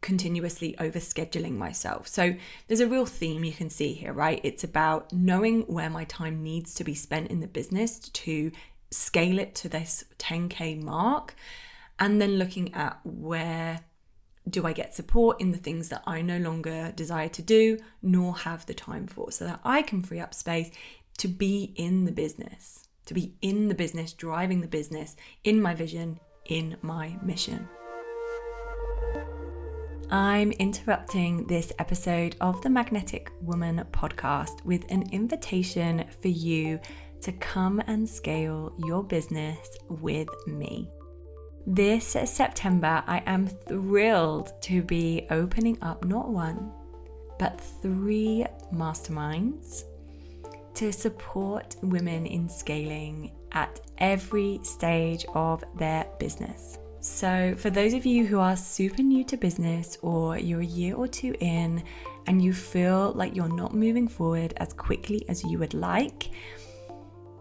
continuously 0.00 0.74
overscheduling 0.78 1.56
myself. 1.56 2.06
So 2.06 2.34
there's 2.66 2.80
a 2.80 2.86
real 2.86 3.06
theme 3.06 3.44
you 3.44 3.52
can 3.52 3.70
see 3.70 3.94
here, 3.94 4.12
right? 4.12 4.40
It's 4.44 4.64
about 4.64 5.12
knowing 5.12 5.62
where 5.62 5.90
my 5.90 6.04
time 6.04 6.42
needs 6.42 6.74
to 6.74 6.84
be 6.84 6.94
spent 6.94 7.30
in 7.30 7.40
the 7.40 7.46
business 7.46 7.98
to 7.98 8.52
scale 8.90 9.38
it 9.38 9.54
to 9.56 9.68
this 9.68 10.04
10K 10.18 10.82
mark, 10.82 11.34
and 11.98 12.20
then 12.20 12.38
looking 12.38 12.72
at 12.74 13.00
where 13.04 13.80
do 14.48 14.66
I 14.66 14.72
get 14.72 14.94
support 14.94 15.40
in 15.40 15.50
the 15.50 15.58
things 15.58 15.90
that 15.90 16.02
I 16.06 16.22
no 16.22 16.38
longer 16.38 16.92
desire 16.96 17.28
to 17.28 17.42
do 17.42 17.78
nor 18.00 18.34
have 18.34 18.64
the 18.64 18.74
time 18.74 19.06
for 19.06 19.30
so 19.30 19.44
that 19.44 19.60
I 19.62 19.82
can 19.82 20.00
free 20.00 20.20
up 20.20 20.32
space 20.32 20.70
to 21.18 21.28
be 21.28 21.74
in 21.76 22.06
the 22.06 22.12
business, 22.12 22.88
to 23.06 23.14
be 23.14 23.34
in 23.42 23.68
the 23.68 23.74
business, 23.74 24.12
driving 24.12 24.60
the 24.60 24.68
business, 24.68 25.16
in 25.44 25.60
my 25.60 25.74
vision, 25.74 26.20
in 26.46 26.76
my 26.80 27.18
mission. 27.22 27.68
I'm 30.10 30.52
interrupting 30.52 31.46
this 31.46 31.70
episode 31.78 32.34
of 32.40 32.62
the 32.62 32.70
Magnetic 32.70 33.30
Woman 33.42 33.84
podcast 33.92 34.64
with 34.64 34.90
an 34.90 35.04
invitation 35.12 36.06
for 36.22 36.28
you 36.28 36.80
to 37.20 37.32
come 37.32 37.82
and 37.86 38.08
scale 38.08 38.74
your 38.86 39.04
business 39.04 39.58
with 39.90 40.30
me. 40.46 40.88
This 41.66 42.16
September, 42.24 43.04
I 43.06 43.22
am 43.26 43.48
thrilled 43.48 44.50
to 44.62 44.80
be 44.80 45.26
opening 45.30 45.76
up 45.82 46.02
not 46.06 46.30
one, 46.30 46.72
but 47.38 47.60
three 47.60 48.46
masterminds 48.72 49.84
to 50.72 50.90
support 50.90 51.76
women 51.82 52.24
in 52.24 52.48
scaling 52.48 53.32
at 53.52 53.78
every 53.98 54.60
stage 54.62 55.26
of 55.34 55.62
their 55.76 56.06
business. 56.18 56.78
So, 57.08 57.54
for 57.56 57.70
those 57.70 57.94
of 57.94 58.06
you 58.06 58.26
who 58.26 58.38
are 58.38 58.56
super 58.56 59.02
new 59.02 59.24
to 59.24 59.36
business 59.36 59.98
or 60.02 60.38
you're 60.38 60.60
a 60.60 60.64
year 60.64 60.94
or 60.94 61.08
two 61.08 61.34
in 61.40 61.82
and 62.26 62.40
you 62.40 62.52
feel 62.52 63.12
like 63.14 63.34
you're 63.34 63.48
not 63.48 63.74
moving 63.74 64.06
forward 64.06 64.54
as 64.58 64.72
quickly 64.74 65.24
as 65.28 65.42
you 65.42 65.58
would 65.58 65.74
like, 65.74 66.30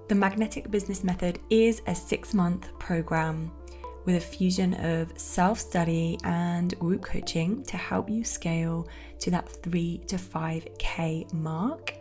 the 0.07 0.15
Magnetic 0.15 0.71
Business 0.71 1.03
Method 1.03 1.39
is 1.51 1.83
a 1.85 1.93
six 1.93 2.33
month 2.33 2.69
program 2.79 3.51
with 4.05 4.15
a 4.15 4.19
fusion 4.19 4.73
of 4.75 5.11
self 5.19 5.59
study 5.59 6.17
and 6.23 6.79
group 6.79 7.03
coaching 7.03 7.61
to 7.65 7.77
help 7.77 8.09
you 8.09 8.23
scale 8.23 8.87
to 9.19 9.29
that 9.29 9.47
3 9.47 10.01
to 10.07 10.15
5K 10.15 11.31
mark. 11.33 11.93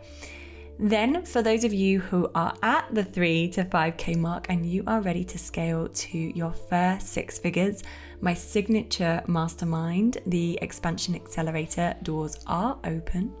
Then, 0.79 1.25
for 1.25 1.41
those 1.41 1.63
of 1.63 1.73
you 1.73 1.99
who 1.99 2.29
are 2.35 2.53
at 2.61 2.93
the 2.93 3.03
3 3.03 3.49
to 3.49 3.63
5K 3.63 4.15
mark 4.15 4.45
and 4.49 4.63
you 4.63 4.83
are 4.85 5.01
ready 5.01 5.23
to 5.23 5.39
scale 5.39 5.87
to 5.87 6.17
your 6.17 6.51
first 6.51 7.07
six 7.07 7.39
figures, 7.39 7.81
my 8.21 8.35
signature 8.35 9.23
mastermind, 9.25 10.19
the 10.27 10.59
Expansion 10.61 11.15
Accelerator, 11.15 11.95
doors 12.03 12.37
are 12.45 12.77
open. 12.83 13.33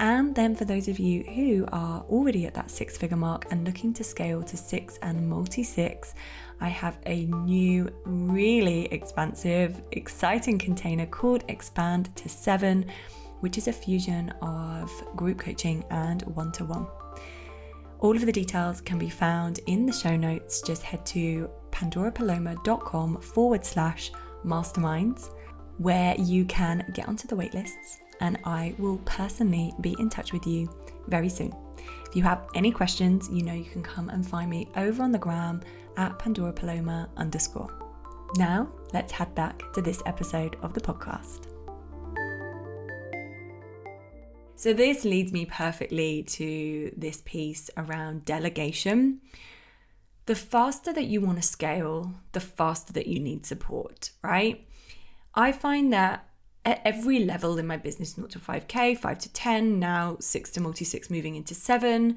And 0.00 0.34
then, 0.34 0.56
for 0.56 0.64
those 0.64 0.88
of 0.88 0.98
you 0.98 1.22
who 1.22 1.64
are 1.70 2.00
already 2.10 2.44
at 2.46 2.54
that 2.54 2.72
six 2.72 2.96
figure 2.96 3.16
mark 3.16 3.46
and 3.52 3.64
looking 3.64 3.92
to 3.94 4.02
scale 4.02 4.42
to 4.42 4.56
six 4.56 4.98
and 5.00 5.28
multi 5.28 5.62
six, 5.62 6.14
I 6.60 6.68
have 6.68 6.98
a 7.06 7.26
new, 7.26 7.88
really 8.04 8.86
expansive, 8.86 9.80
exciting 9.92 10.58
container 10.58 11.06
called 11.06 11.44
Expand 11.46 12.14
to 12.16 12.28
Seven 12.28 12.86
which 13.40 13.58
is 13.58 13.68
a 13.68 13.72
fusion 13.72 14.30
of 14.42 14.90
group 15.16 15.38
coaching 15.38 15.84
and 15.90 16.22
one 16.22 16.52
to 16.52 16.64
one. 16.64 16.86
All 18.00 18.14
of 18.14 18.26
the 18.26 18.32
details 18.32 18.80
can 18.80 18.98
be 18.98 19.08
found 19.08 19.60
in 19.66 19.86
the 19.86 19.92
show 19.92 20.16
notes. 20.16 20.60
Just 20.62 20.82
head 20.82 21.06
to 21.06 21.48
pandorapaloma.com 21.70 23.20
forward 23.20 23.64
slash 23.64 24.12
masterminds, 24.44 25.30
where 25.78 26.14
you 26.18 26.44
can 26.44 26.84
get 26.92 27.08
onto 27.08 27.26
the 27.26 27.34
waitlists, 27.34 27.98
and 28.20 28.38
I 28.44 28.74
will 28.78 28.98
personally 28.98 29.72
be 29.80 29.96
in 29.98 30.08
touch 30.08 30.32
with 30.32 30.46
you 30.46 30.68
very 31.08 31.28
soon. 31.28 31.52
If 32.08 32.14
you 32.14 32.22
have 32.22 32.46
any 32.54 32.70
questions, 32.70 33.28
you 33.30 33.42
know 33.42 33.54
you 33.54 33.64
can 33.64 33.82
come 33.82 34.08
and 34.10 34.26
find 34.26 34.50
me 34.50 34.68
over 34.76 35.02
on 35.02 35.10
the 35.10 35.18
gram 35.18 35.60
at 35.96 36.18
pandorapaloma 36.18 37.08
underscore. 37.16 37.72
Now, 38.36 38.68
let's 38.92 39.12
head 39.12 39.34
back 39.34 39.72
to 39.74 39.82
this 39.82 40.02
episode 40.06 40.56
of 40.62 40.74
the 40.74 40.80
podcast. 40.80 41.53
So, 44.56 44.72
this 44.72 45.04
leads 45.04 45.32
me 45.32 45.46
perfectly 45.46 46.22
to 46.22 46.92
this 46.96 47.22
piece 47.24 47.70
around 47.76 48.24
delegation. 48.24 49.20
The 50.26 50.36
faster 50.36 50.92
that 50.92 51.06
you 51.06 51.20
want 51.20 51.36
to 51.36 51.46
scale, 51.46 52.14
the 52.32 52.40
faster 52.40 52.92
that 52.92 53.08
you 53.08 53.18
need 53.18 53.44
support, 53.44 54.10
right? 54.22 54.66
I 55.34 55.50
find 55.52 55.92
that 55.92 56.28
at 56.64 56.80
every 56.84 57.18
level 57.24 57.58
in 57.58 57.66
my 57.66 57.76
business, 57.76 58.14
0 58.14 58.28
to 58.28 58.38
5K, 58.38 58.96
5 58.96 59.18
to 59.18 59.32
10, 59.32 59.78
now 59.78 60.16
6 60.20 60.50
to 60.52 60.60
multi 60.60 60.84
6, 60.84 61.10
moving 61.10 61.34
into 61.34 61.54
7, 61.54 62.16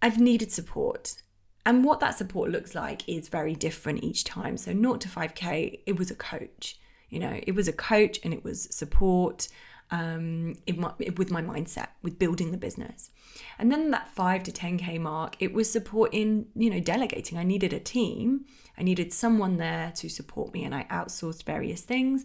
I've 0.00 0.20
needed 0.20 0.52
support. 0.52 1.22
And 1.66 1.84
what 1.84 2.00
that 2.00 2.16
support 2.16 2.50
looks 2.50 2.74
like 2.74 3.06
is 3.08 3.28
very 3.28 3.54
different 3.54 4.04
each 4.04 4.24
time. 4.24 4.56
So 4.56 4.72
0 4.72 4.96
to 4.96 5.08
5K, 5.08 5.80
it 5.86 5.98
was 5.98 6.10
a 6.10 6.14
coach. 6.14 6.78
You 7.10 7.18
know, 7.18 7.40
it 7.42 7.54
was 7.54 7.68
a 7.68 7.72
coach 7.72 8.20
and 8.22 8.32
it 8.32 8.44
was 8.44 8.74
support 8.74 9.48
um, 9.90 10.54
my, 10.76 10.92
with 11.16 11.30
my 11.30 11.42
mindset, 11.42 11.88
with 12.02 12.18
building 12.18 12.50
the 12.50 12.56
business. 12.56 13.10
And 13.58 13.70
then 13.70 13.90
that 13.90 14.08
5 14.08 14.42
to 14.44 14.52
10K 14.52 15.00
mark, 15.00 15.36
it 15.40 15.52
was 15.52 15.70
support 15.70 16.12
in, 16.12 16.46
you 16.54 16.70
know, 16.70 16.80
delegating. 16.80 17.38
I 17.38 17.44
needed 17.44 17.72
a 17.72 17.80
team. 17.80 18.46
I 18.76 18.82
needed 18.82 19.12
someone 19.12 19.56
there 19.56 19.92
to 19.96 20.08
support 20.08 20.52
me 20.52 20.64
and 20.64 20.74
I 20.74 20.84
outsourced 20.90 21.44
various 21.44 21.82
things. 21.82 22.24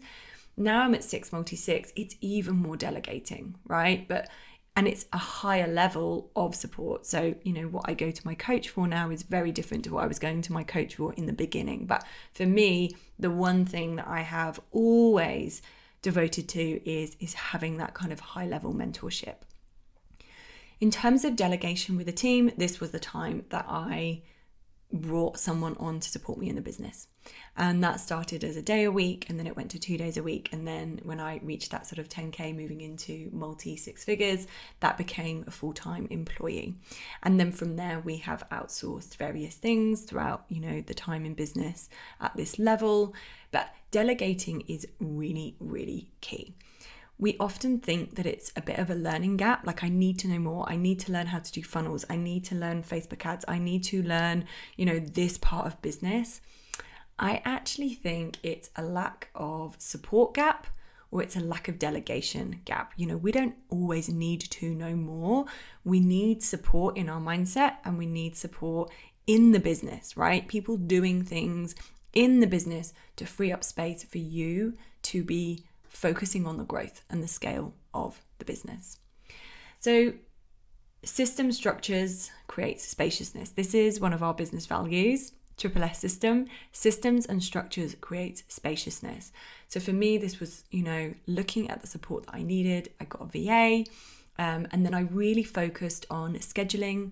Now 0.58 0.82
I'm 0.82 0.96
at 0.96 1.04
six 1.04 1.32
multi 1.32 1.56
six, 1.56 1.94
it's 1.96 2.16
even 2.20 2.56
more 2.56 2.76
delegating, 2.76 3.56
right? 3.66 4.08
But 4.08 4.30
and 4.76 4.88
it's 4.88 5.06
a 5.12 5.18
higher 5.18 5.68
level 5.68 6.32
of 6.36 6.56
support. 6.56 7.06
So, 7.06 7.36
you 7.44 7.54
know, 7.54 7.68
what 7.68 7.86
I 7.88 7.94
go 7.94 8.12
to 8.12 8.26
my 8.26 8.36
coach 8.36 8.70
for 8.70 8.88
now 8.88 9.10
is 9.10 9.24
very 9.24 9.52
different 9.52 9.84
to 9.86 9.94
what 9.94 10.04
I 10.04 10.08
was 10.08 10.20
going 10.20 10.42
to 10.44 10.54
my 10.54 10.64
coach 10.64 10.96
for 10.96 11.14
in 11.14 11.26
the 11.26 11.34
beginning. 11.34 11.86
But 11.86 12.06
for 12.34 12.46
me, 12.46 12.96
the 13.18 13.32
one 13.32 13.66
thing 13.66 13.98
that 13.98 14.08
I 14.08 14.22
have 14.22 14.60
always 14.72 15.62
devoted 16.02 16.48
to 16.50 16.90
is 16.90 17.16
is 17.20 17.34
having 17.34 17.78
that 17.78 17.94
kind 17.94 18.12
of 18.12 18.20
high 18.20 18.46
level 18.46 18.74
mentorship. 18.74 19.36
In 20.80 20.92
terms 20.92 21.26
of 21.26 21.36
delegation 21.36 21.98
with 21.98 22.08
a 22.08 22.14
team, 22.14 22.52
this 22.58 22.80
was 22.80 22.92
the 22.92 23.00
time 23.00 23.46
that 23.50 23.66
I 23.68 24.22
brought 24.92 25.38
someone 25.38 25.76
on 25.80 26.00
to 26.00 26.10
support 26.10 26.40
me 26.40 26.50
in 26.50 26.56
the 26.56 26.62
business. 26.62 27.08
And 27.56 27.84
that 27.84 28.00
started 28.00 28.44
as 28.44 28.56
a 28.56 28.62
day 28.62 28.86
a 28.86 28.92
week 28.92 29.30
and 29.30 29.38
then 29.38 29.46
it 29.46 29.56
went 29.56 29.70
to 29.72 29.80
two 29.80 29.98
days 29.98 30.18
a 30.18 30.24
week. 30.24 30.50
And 30.52 30.68
then 30.68 31.00
when 31.04 31.20
I 31.20 31.40
reached 31.44 31.72
that 31.72 31.86
sort 31.86 32.00
of 32.00 32.10
10K 32.10 32.56
moving 32.56 32.82
into 32.82 33.30
multi 33.32 33.76
six 33.78 34.04
figures, 34.04 34.48
that 34.80 34.98
became 34.98 35.44
a 35.46 35.52
full 35.52 35.74
time 35.74 36.08
employee. 36.10 36.76
And 37.22 37.40
then 37.40 37.52
from 37.52 37.76
there, 37.76 38.00
we 38.00 38.18
have 38.18 38.48
outsourced 38.50 39.16
various 39.18 39.56
things 39.56 40.04
throughout, 40.04 40.46
you 40.48 40.62
know, 40.62 40.82
the 40.82 40.94
time 40.96 41.26
in 41.26 41.36
business 41.36 41.90
at 42.20 42.36
this 42.36 42.58
level. 42.58 43.14
But 43.52 43.70
delegating 43.92 44.62
is 44.62 44.88
really, 45.00 45.56
really 45.60 46.10
key 46.22 46.56
we 47.20 47.36
often 47.38 47.80
think 47.80 48.16
that 48.16 48.26
it's 48.26 48.52
a 48.56 48.62
bit 48.62 48.80
of 48.80 48.90
a 48.90 48.96
learning 48.96 49.36
gap. 49.36 49.68
Like, 49.68 49.84
I 49.84 49.90
need 49.90 50.18
to 50.20 50.30
know 50.30 50.40
more. 50.40 50.66
I 50.72 50.78
need 50.78 51.00
to 51.02 51.12
learn 51.12 51.28
how 51.28 51.40
to 51.40 51.52
do 51.52 51.62
funnels. 51.62 52.06
I 52.10 52.16
need 52.16 52.46
to 52.46 52.56
learn 52.56 52.82
Facebook 52.82 53.26
ads. 53.26 53.44
I 53.48 53.60
need 53.60 53.84
to 53.86 54.02
learn, 54.02 54.46
you 54.78 54.86
know, 54.86 55.00
this 55.00 55.38
part 55.38 55.68
of 55.68 55.82
business. 55.82 56.40
I 57.20 57.42
actually 57.44 57.94
think 57.94 58.38
it's 58.42 58.70
a 58.78 58.84
lack 58.84 59.30
of 59.36 59.76
support 59.80 60.34
gap 60.34 60.68
or 61.12 61.22
it's 61.22 61.36
a 61.36 61.42
lack 61.42 61.68
of 61.68 61.78
delegation 61.78 62.62
gap. 62.64 62.94
You 62.96 63.08
know, 63.08 63.18
we 63.18 63.34
don't 63.34 63.56
always 63.70 64.08
need 64.08 64.40
to 64.40 64.74
know 64.74 64.96
more. 64.96 65.44
We 65.84 66.00
need 66.00 66.42
support 66.42 66.96
in 66.96 67.10
our 67.10 67.20
mindset 67.20 67.78
and 67.84 67.98
we 67.98 68.06
need 68.06 68.38
support 68.38 68.92
in 69.28 69.52
the 69.52 69.60
business, 69.60 70.16
right? 70.16 70.48
People 70.48 70.78
doing 70.78 71.24
things 71.24 71.76
in 72.14 72.40
the 72.40 72.48
business 72.48 72.94
to 73.16 73.26
free 73.26 73.52
up 73.52 73.64
space 73.64 74.04
for 74.04 74.18
you 74.18 74.74
to 75.04 75.24
be 75.24 75.64
focusing 75.88 76.46
on 76.46 76.58
the 76.58 76.64
growth 76.64 77.02
and 77.10 77.24
the 77.24 77.28
scale 77.28 77.74
of 77.94 78.22
the 78.38 78.46
business. 78.46 79.00
So, 79.80 80.14
system 81.04 81.52
structures 81.52 82.32
creates 82.48 82.88
spaciousness. 82.88 83.52
This 83.52 83.74
is 83.74 84.00
one 84.00 84.14
of 84.14 84.24
our 84.24 84.34
business 84.34 84.66
values. 84.66 85.32
Triple 85.58 85.84
S 85.84 86.00
system, 86.00 86.48
systems 86.72 87.26
and 87.26 87.44
structures 87.44 87.96
create 88.00 88.44
spaciousness. 88.48 89.34
So 89.68 89.82
for 89.82 89.92
me, 89.92 90.18
this 90.18 90.40
was, 90.40 90.64
you 90.72 90.84
know, 90.84 91.14
looking 91.28 91.70
at 91.70 91.82
the 91.82 91.88
support 91.88 92.26
that 92.26 92.36
I 92.36 92.44
needed. 92.44 92.92
I 93.02 93.04
got 93.04 93.22
a 93.22 93.26
VA, 93.26 93.84
um, 94.38 94.68
and 94.72 94.86
then 94.86 94.94
I 94.94 95.02
really 95.02 95.44
focused 95.44 96.06
on 96.10 96.36
scheduling, 96.36 97.12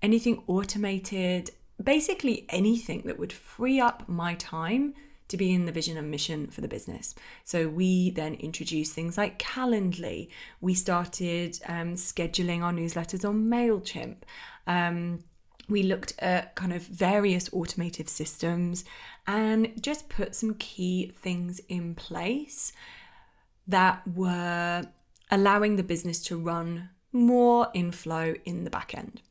anything 0.00 0.42
automated, 0.46 1.50
basically 1.82 2.46
anything 2.48 3.02
that 3.06 3.18
would 3.18 3.32
free 3.32 3.80
up 3.80 4.08
my 4.08 4.34
time 4.34 4.94
to 5.28 5.36
be 5.36 5.52
in 5.52 5.64
the 5.64 5.72
vision 5.72 5.96
and 5.96 6.10
mission 6.10 6.48
for 6.48 6.60
the 6.60 6.68
business. 6.68 7.14
So 7.44 7.68
we 7.68 8.10
then 8.10 8.34
introduced 8.34 8.92
things 8.92 9.16
like 9.16 9.38
Calendly. 9.38 10.28
We 10.60 10.74
started 10.74 11.58
um, 11.66 11.94
scheduling 11.94 12.62
our 12.62 12.72
newsletters 12.72 13.26
on 13.26 13.46
MailChimp. 13.46 14.16
Um, 14.66 15.24
we 15.68 15.82
looked 15.84 16.14
at 16.18 16.54
kind 16.54 16.72
of 16.74 16.82
various 16.82 17.48
automated 17.52 18.10
systems 18.10 18.84
and 19.26 19.72
just 19.80 20.10
put 20.10 20.34
some 20.34 20.54
key 20.54 21.12
things 21.14 21.60
in 21.68 21.94
place 21.94 22.72
that 23.66 24.02
were 24.06 24.84
allowing 25.30 25.76
the 25.76 25.82
business 25.82 26.22
to 26.24 26.36
run 26.36 26.90
more 27.12 27.68
inflow 27.72 28.34
in 28.44 28.64
the 28.64 28.70
back 28.70 28.94
end. 28.94 29.22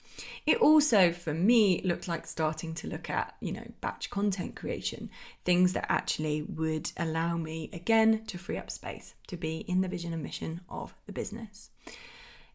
It 0.46 0.58
also, 0.58 1.12
for 1.12 1.34
me, 1.34 1.82
looked 1.84 2.08
like 2.08 2.26
starting 2.28 2.74
to 2.76 2.88
look 2.88 3.10
at, 3.10 3.36
you 3.40 3.52
know, 3.52 3.72
batch 3.82 4.10
content 4.10 4.56
creation, 4.56 5.10
things 5.46 5.74
that 5.74 5.86
actually 5.90 6.42
would 6.42 6.92
allow 6.98 7.38
me, 7.38 7.70
again, 7.74 8.26
to 8.26 8.38
free 8.38 8.58
up 8.58 8.72
space 8.72 9.14
to 9.28 9.38
be 9.38 9.60
in 9.60 9.82
the 9.82 9.88
vision 9.88 10.14
and 10.14 10.24
mission 10.24 10.62
of 10.70 10.94
the 11.06 11.14
business. 11.14 11.70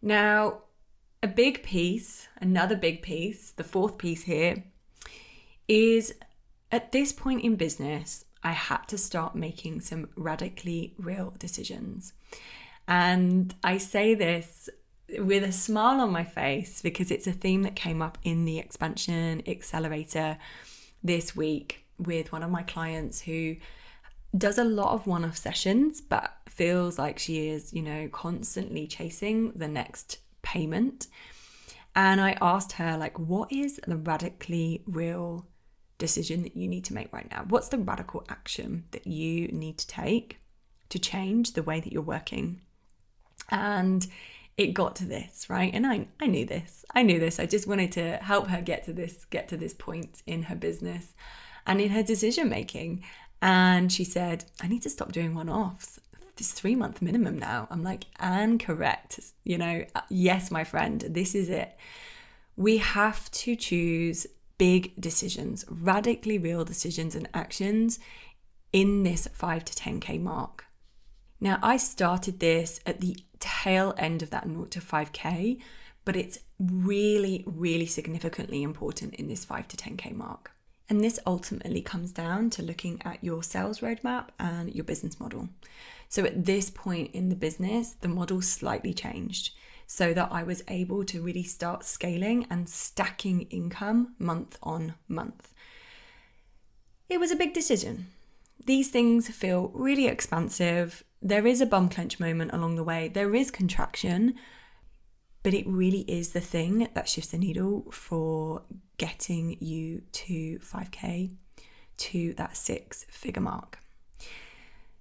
Now, 0.03 0.63
a 1.23 1.29
big 1.29 1.63
piece, 1.63 2.29
another 2.41 2.77
big 2.77 3.03
piece, 3.03 3.51
the 3.51 3.65
fourth 3.65 3.99
piece 3.99 4.25
here, 4.25 4.65
is 5.69 6.15
at 6.71 6.93
this 6.93 7.13
point 7.13 7.43
in 7.43 7.57
business, 7.57 8.25
I 8.43 8.53
had 8.53 8.87
to 8.89 8.99
start 8.99 9.35
making 9.35 9.81
some 9.81 10.09
radically 10.15 10.95
real 10.99 11.35
decisions. 11.39 12.13
And 12.87 13.55
I 13.65 13.79
say 13.79 14.15
this 14.15 14.69
with 15.09 15.45
a 15.45 15.53
smile 15.53 16.01
on 16.01 16.11
my 16.11 16.25
face 16.25 16.83
because 16.83 17.11
it's 17.11 17.27
a 17.27 17.33
theme 17.33 17.63
that 17.63 17.77
came 17.77 18.03
up 18.03 18.19
in 18.23 18.45
the 18.45 18.59
expansion 18.59 19.43
accelerator 19.47 20.39
this 21.03 21.37
week 21.37 21.85
with 21.99 22.33
one 22.33 22.43
of 22.43 22.51
my 22.51 22.63
clients 22.63 23.21
who 23.21 23.57
does 24.37 24.59
a 24.59 24.65
lot 24.65 24.93
of 24.93 25.07
one 25.07 25.25
off 25.25 25.37
sessions, 25.37 26.01
but 26.01 26.37
feels 26.49 26.99
like 26.99 27.19
she 27.19 27.49
is, 27.49 27.73
you 27.73 27.83
know, 27.83 28.09
constantly 28.09 28.87
chasing 28.87 29.53
the 29.53 29.69
next 29.69 30.19
payment. 30.43 31.07
And 31.95 32.21
I 32.21 32.37
asked 32.41 32.73
her, 32.73 32.97
like, 32.99 33.19
what 33.19 33.51
is 33.51 33.81
the 33.87 33.97
radically 33.97 34.83
real 34.87 35.47
decision 35.99 36.43
that 36.43 36.57
you 36.57 36.69
need 36.69 36.85
to 36.87 36.95
make 36.95 37.13
right 37.13 37.31
now? 37.31 37.45
What's 37.49 37.69
the 37.69 37.79
radical 37.79 38.25
action 38.29 38.85
that 38.91 39.07
you 39.07 39.49
need 39.49 39.79
to 39.79 39.87
take 39.87 40.39
to 40.91 40.99
change 40.99 41.53
the 41.53 41.63
way 41.63 41.81
that 41.81 41.93
you're 41.93 42.03
working? 42.03 42.61
And 43.51 44.07
it 44.57 44.69
got 44.69 44.97
to 44.97 45.05
this, 45.05 45.51
right? 45.51 45.73
And 45.73 45.87
I 45.87 46.07
I 46.21 46.27
knew 46.27 46.47
this. 46.47 46.85
I 46.95 47.03
knew 47.03 47.19
this. 47.19 47.39
I 47.39 47.47
just 47.47 47.67
wanted 47.67 47.93
to 47.93 48.17
help 48.17 48.49
her 48.49 48.63
get 48.63 48.85
to 48.85 48.93
this 48.93 49.25
get 49.27 49.49
to 49.49 49.57
this 49.57 49.75
point 49.75 50.23
in 50.27 50.45
her 50.45 50.57
business 50.57 51.15
and 51.67 51.81
in 51.81 51.91
her 51.91 52.03
decision 52.03 52.49
making. 52.49 53.05
And 53.43 53.93
she 53.93 54.05
said, 54.05 54.47
I 54.63 54.69
need 54.69 54.83
to 54.83 54.91
stop 54.91 55.13
doing 55.13 55.35
one-offs. 55.35 56.01
This 56.37 56.53
three 56.53 56.75
month 56.75 57.01
minimum 57.01 57.39
now. 57.39 57.67
I'm 57.71 57.83
like, 57.83 58.05
and 58.19 58.61
correct. 58.61 59.21
You 59.45 59.59
know, 59.59 59.85
uh, 59.95 60.03
yes, 60.11 60.51
my 60.51 60.65
friend, 60.65 61.01
this 61.09 61.35
is 61.35 61.49
it. 61.49 61.77
We 62.57 62.79
have 62.79 63.31
to 63.33 63.57
choose 63.57 64.27
big 64.59 64.99
decisions, 65.01 65.65
radically 65.69 66.39
real 66.39 66.65
decisions 66.65 67.15
and 67.15 67.29
actions 67.33 67.99
in 68.73 69.03
this 69.03 69.29
5 69.33 69.65
to 69.65 69.75
10k 69.75 70.21
mark. 70.21 70.66
Now, 71.41 71.59
I 71.63 71.77
started 71.77 72.41
this 72.41 72.81
at 72.87 73.01
the 73.01 73.17
tail 73.39 73.95
end 73.99 74.23
of 74.23 74.31
that 74.31 74.47
0 74.47 74.65
to 74.67 74.81
5K, 74.81 75.61
but 76.05 76.17
it's 76.17 76.39
really, 76.59 77.45
really 77.47 77.87
significantly 77.87 78.63
important 78.63 79.15
in 79.17 79.29
this 79.29 79.45
5 79.45 79.69
to 79.69 79.77
10K 79.77 80.15
mark. 80.15 80.53
And 80.89 81.03
this 81.03 81.19
ultimately 81.27 81.83
comes 81.83 82.13
down 82.13 82.51
to 82.51 82.63
looking 82.63 83.03
at 83.05 83.23
your 83.23 83.43
sales 83.43 83.81
roadmap 83.81 84.29
and 84.39 84.73
your 84.73 84.85
business 84.85 85.19
model. 85.19 85.49
So 86.09 86.25
at 86.25 86.45
this 86.45 86.71
point 86.71 87.11
in 87.13 87.29
the 87.29 87.35
business, 87.35 87.97
the 88.01 88.09
model 88.09 88.41
slightly 88.41 88.95
changed 88.95 89.53
so 89.87 90.15
that 90.15 90.31
I 90.31 90.43
was 90.43 90.63
able 90.69 91.05
to 91.05 91.23
really 91.23 91.43
start 91.43 91.85
scaling 91.85 92.47
and 92.51 92.69
stacking 92.69 93.43
income 93.51 94.15
month 94.19 94.59
on 94.63 94.95
month. 95.09 95.53
It 97.09 97.21
was 97.21 97.31
a 97.31 97.37
big 97.37 97.53
decision. 97.53 98.09
These 98.67 98.91
things 98.91 99.29
feel 99.29 99.71
really 99.75 100.07
expansive 100.07 101.05
there 101.23 101.47
is 101.47 101.61
a 101.61 101.67
bum 101.67 101.89
clench 101.89 102.21
moment 102.21 102.53
along 102.53 102.77
the 102.77 102.85
way, 102.85 103.09
there 103.09 103.35
is 103.35 103.51
contraction, 103.51 104.35
but 105.43 105.55
it 105.55 105.67
really 105.67 106.01
is 106.03 106.31
the 106.31 106.41
thing 106.41 106.89
that 106.95 107.09
shifts 107.09 107.31
the 107.31 107.39
needle 107.39 107.87
for 107.91 108.63
getting 108.99 109.57
you 109.61 110.03
to 110.13 110.59
5K, 110.59 111.37
to 111.97 112.35
that 112.35 112.57
six 112.57 113.05
figure 113.09 113.43
mark. 113.43 113.79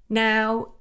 Now, 0.10 0.74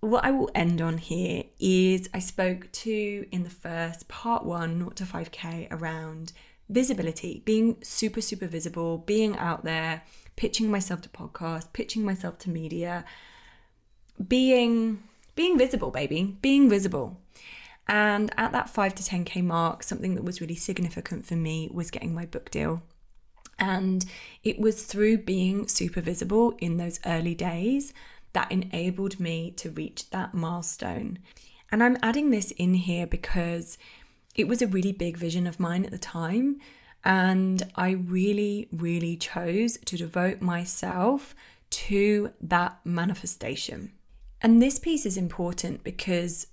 what 0.00 0.24
I 0.24 0.30
will 0.30 0.50
end 0.54 0.80
on 0.80 0.98
here 0.98 1.44
is 1.60 2.08
I 2.12 2.18
spoke 2.18 2.70
to 2.72 3.26
in 3.30 3.44
the 3.44 3.50
first 3.50 4.08
part 4.08 4.44
one, 4.44 4.78
not 4.78 4.96
to 4.96 5.04
5K, 5.04 5.68
around 5.70 6.32
visibility, 6.68 7.42
being 7.44 7.76
super, 7.82 8.20
super 8.20 8.46
visible, 8.46 8.98
being 8.98 9.36
out 9.36 9.64
there, 9.64 10.02
pitching 10.36 10.70
myself 10.70 11.00
to 11.02 11.08
podcasts, 11.08 11.72
pitching 11.72 12.04
myself 12.04 12.38
to 12.38 12.50
media, 12.50 13.04
being 14.28 15.02
being 15.34 15.56
visible, 15.56 15.90
baby, 15.90 16.36
being 16.42 16.68
visible. 16.68 17.18
And 17.88 18.32
at 18.36 18.52
that 18.52 18.70
5 18.70 18.94
to 18.96 19.02
10k 19.02 19.42
mark, 19.42 19.82
something 19.82 20.14
that 20.14 20.24
was 20.24 20.40
really 20.40 20.54
significant 20.54 21.26
for 21.26 21.36
me 21.36 21.68
was 21.72 21.90
getting 21.90 22.14
my 22.14 22.26
book 22.26 22.50
deal. 22.50 22.82
And 23.58 24.04
it 24.44 24.58
was 24.58 24.84
through 24.84 25.18
being 25.18 25.68
super 25.68 26.00
visible 26.00 26.54
in 26.58 26.76
those 26.76 27.00
early 27.06 27.34
days 27.34 27.92
that 28.32 28.50
enabled 28.50 29.20
me 29.20 29.50
to 29.52 29.70
reach 29.70 30.10
that 30.10 30.34
milestone. 30.34 31.18
And 31.70 31.82
I'm 31.82 31.96
adding 32.02 32.30
this 32.30 32.50
in 32.52 32.74
here 32.74 33.06
because 33.06 33.78
it 34.34 34.48
was 34.48 34.62
a 34.62 34.66
really 34.66 34.92
big 34.92 35.16
vision 35.16 35.46
of 35.46 35.60
mine 35.60 35.84
at 35.84 35.90
the 35.90 35.98
time. 35.98 36.60
And 37.04 37.62
I 37.74 37.90
really, 37.90 38.68
really 38.72 39.16
chose 39.16 39.78
to 39.86 39.96
devote 39.96 40.40
myself 40.40 41.34
to 41.70 42.32
that 42.40 42.78
manifestation. 42.84 43.92
And 44.40 44.60
this 44.60 44.78
piece 44.78 45.06
is 45.06 45.16
important 45.16 45.82
because 45.84 46.46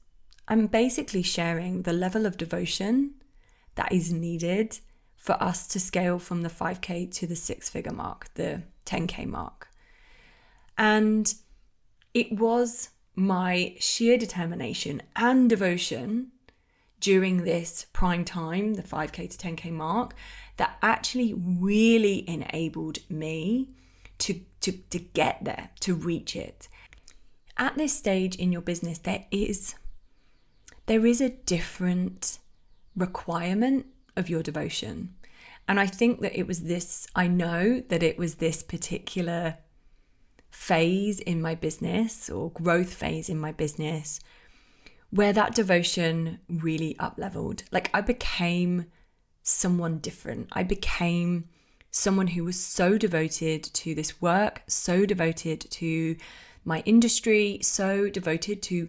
I'm 0.47 0.67
basically 0.67 1.23
sharing 1.23 1.83
the 1.83 1.93
level 1.93 2.25
of 2.25 2.37
devotion 2.37 3.15
that 3.75 3.91
is 3.91 4.11
needed 4.11 4.79
for 5.15 5.41
us 5.43 5.67
to 5.67 5.79
scale 5.79 6.17
from 6.17 6.41
the 6.41 6.49
5K 6.49 7.13
to 7.15 7.27
the 7.27 7.35
six 7.35 7.69
figure 7.69 7.91
mark, 7.91 8.33
the 8.35 8.63
10K 8.85 9.25
mark. 9.25 9.67
And 10.77 11.33
it 12.13 12.31
was 12.39 12.89
my 13.15 13.75
sheer 13.79 14.17
determination 14.17 15.01
and 15.15 15.49
devotion 15.49 16.31
during 16.99 17.43
this 17.43 17.85
prime 17.93 18.25
time, 18.25 18.75
the 18.75 18.83
5K 18.83 19.29
to 19.29 19.37
10K 19.37 19.71
mark, 19.71 20.13
that 20.57 20.77
actually 20.81 21.33
really 21.33 22.27
enabled 22.29 22.99
me 23.09 23.69
to, 24.19 24.41
to, 24.61 24.71
to 24.71 24.99
get 24.99 25.43
there, 25.43 25.69
to 25.79 25.95
reach 25.95 26.35
it. 26.35 26.67
At 27.57 27.75
this 27.75 27.97
stage 27.97 28.35
in 28.35 28.51
your 28.51 28.61
business, 28.61 28.99
there 28.99 29.25
is 29.31 29.75
there 30.85 31.05
is 31.05 31.21
a 31.21 31.29
different 31.29 32.39
requirement 32.95 33.85
of 34.15 34.27
your 34.27 34.41
devotion. 34.41 35.13
And 35.67 35.79
I 35.79 35.85
think 35.85 36.21
that 36.21 36.35
it 36.35 36.47
was 36.47 36.63
this, 36.63 37.07
I 37.15 37.27
know 37.27 37.81
that 37.89 38.01
it 38.01 38.17
was 38.17 38.35
this 38.35 38.63
particular 38.63 39.57
phase 40.49 41.19
in 41.19 41.43
my 41.43 41.53
business 41.53 42.27
or 42.27 42.49
growth 42.49 42.91
phase 42.91 43.29
in 43.29 43.37
my 43.37 43.51
business 43.51 44.19
where 45.11 45.33
that 45.33 45.55
devotion 45.55 46.39
really 46.47 46.95
up 46.99 47.15
leveled. 47.17 47.63
Like 47.71 47.89
I 47.93 48.01
became 48.01 48.85
someone 49.41 49.97
different. 49.99 50.49
I 50.51 50.63
became 50.63 51.49
someone 51.91 52.27
who 52.27 52.43
was 52.43 52.59
so 52.59 52.97
devoted 52.97 53.63
to 53.63 53.95
this 53.95 54.21
work, 54.21 54.61
so 54.67 55.05
devoted 55.05 55.61
to 55.71 56.15
my 56.63 56.81
industry, 56.85 57.59
so 57.61 58.09
devoted 58.09 58.61
to 58.63 58.87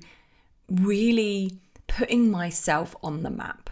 really 0.70 1.60
putting 1.86 2.30
myself 2.30 2.94
on 3.02 3.22
the 3.22 3.30
map 3.30 3.70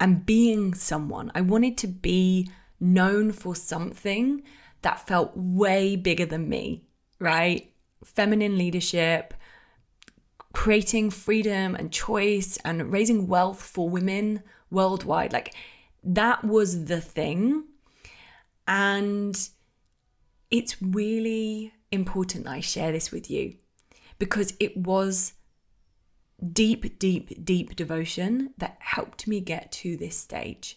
and 0.00 0.24
being 0.24 0.74
someone. 0.74 1.32
I 1.34 1.40
wanted 1.40 1.76
to 1.78 1.88
be 1.88 2.48
known 2.80 3.32
for 3.32 3.56
something 3.56 4.42
that 4.82 5.06
felt 5.06 5.32
way 5.36 5.96
bigger 5.96 6.24
than 6.24 6.48
me, 6.48 6.84
right? 7.18 7.72
Feminine 8.04 8.56
leadership, 8.56 9.34
creating 10.58 11.08
freedom 11.08 11.76
and 11.76 11.92
choice 11.92 12.58
and 12.64 12.92
raising 12.92 13.28
wealth 13.28 13.62
for 13.62 13.88
women 13.88 14.42
worldwide. 14.72 15.32
Like 15.32 15.54
that 16.02 16.42
was 16.42 16.86
the 16.86 17.00
thing. 17.00 17.62
And 18.66 19.38
it's 20.50 20.82
really 20.82 21.72
important 21.92 22.42
that 22.44 22.54
I 22.54 22.60
share 22.60 22.90
this 22.90 23.12
with 23.12 23.30
you 23.30 23.54
because 24.18 24.52
it 24.58 24.76
was 24.76 25.34
deep, 26.52 26.98
deep, 26.98 27.44
deep 27.44 27.76
devotion 27.76 28.52
that 28.58 28.78
helped 28.80 29.28
me 29.28 29.40
get 29.40 29.70
to 29.70 29.96
this 29.96 30.18
stage. 30.18 30.76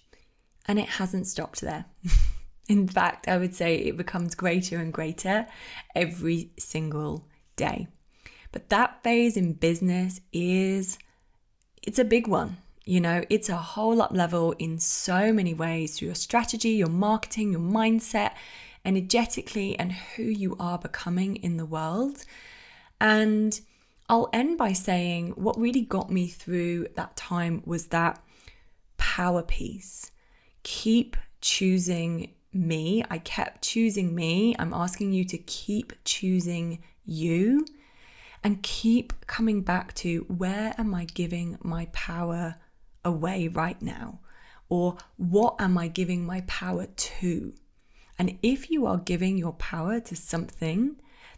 And 0.67 0.77
it 0.77 0.89
hasn't 0.89 1.25
stopped 1.25 1.59
there. 1.59 1.85
In 2.69 2.87
fact, 2.87 3.27
I 3.27 3.39
would 3.39 3.55
say 3.55 3.77
it 3.77 3.97
becomes 3.97 4.35
greater 4.35 4.77
and 4.77 4.93
greater 4.93 5.47
every 5.95 6.51
single 6.59 7.27
day. 7.55 7.87
But 8.51 8.69
that 8.69 9.03
phase 9.03 9.37
in 9.37 9.53
business 9.53 10.21
is 10.33 10.97
it's 11.81 11.99
a 11.99 12.05
big 12.05 12.27
one. 12.27 12.57
You 12.85 12.99
know, 12.99 13.23
it's 13.29 13.49
a 13.49 13.57
whole 13.57 14.01
up 14.01 14.11
level 14.11 14.53
in 14.53 14.79
so 14.79 15.31
many 15.31 15.53
ways 15.53 15.97
through 15.97 16.07
your 16.07 16.15
strategy, 16.15 16.71
your 16.71 16.89
marketing, 16.89 17.51
your 17.51 17.61
mindset, 17.61 18.31
energetically, 18.83 19.77
and 19.77 19.91
who 19.91 20.23
you 20.23 20.55
are 20.59 20.77
becoming 20.77 21.35
in 21.37 21.57
the 21.57 21.65
world. 21.65 22.25
And 22.99 23.59
I'll 24.09 24.29
end 24.33 24.57
by 24.57 24.73
saying 24.73 25.29
what 25.31 25.59
really 25.59 25.81
got 25.81 26.11
me 26.11 26.27
through 26.27 26.87
that 26.95 27.15
time 27.15 27.61
was 27.65 27.87
that 27.87 28.21
power 28.97 29.43
piece. 29.43 30.11
Keep 30.63 31.15
choosing 31.39 32.33
me. 32.51 33.03
I 33.09 33.19
kept 33.19 33.61
choosing 33.61 34.13
me. 34.13 34.55
I'm 34.59 34.73
asking 34.73 35.13
you 35.13 35.23
to 35.25 35.37
keep 35.37 35.93
choosing 36.03 36.83
you 37.05 37.65
and 38.43 38.63
keep 38.63 39.13
coming 39.27 39.62
back 39.62 39.93
to 39.95 40.25
where 40.27 40.73
am 40.77 40.93
I 40.93 41.06
giving 41.06 41.58
my 41.62 41.88
power 41.93 42.56
away 43.04 43.47
right 43.47 43.82
now? 43.82 44.19
Or 44.69 44.97
what 45.17 45.56
am 45.60 45.77
I 45.77 45.88
giving 45.88 46.25
my 46.25 46.41
power 46.47 46.88
to? 46.88 47.54
And 48.17 48.38
if 48.41 48.69
you 48.69 48.86
are 48.86 48.97
giving 48.97 49.38
your 49.38 49.54
power 49.54 49.99
to 49.99 50.15
something 50.15 50.95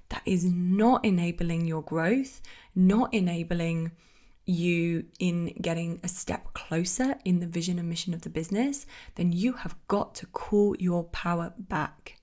that 0.10 0.22
is 0.26 0.44
not 0.44 1.04
enabling 1.04 1.66
your 1.66 1.82
growth, 1.82 2.42
not 2.76 3.13
enabling 3.13 3.92
you 4.46 5.06
in 5.20 5.54
getting 5.62 6.00
a 6.04 6.08
step 6.08 6.54
closer 6.54 7.16
in 7.24 7.39
the 7.39 7.48
vision 7.48 7.80
and 7.80 7.89
mission 7.89 8.13
of 8.13 8.22
the 8.22 8.30
business, 8.30 8.86
then 9.16 9.32
you 9.32 9.54
have 9.54 9.76
got 9.88 10.13
to 10.16 10.26
call 10.28 10.76
your 10.78 11.06
power 11.06 11.54
back. 11.58 12.20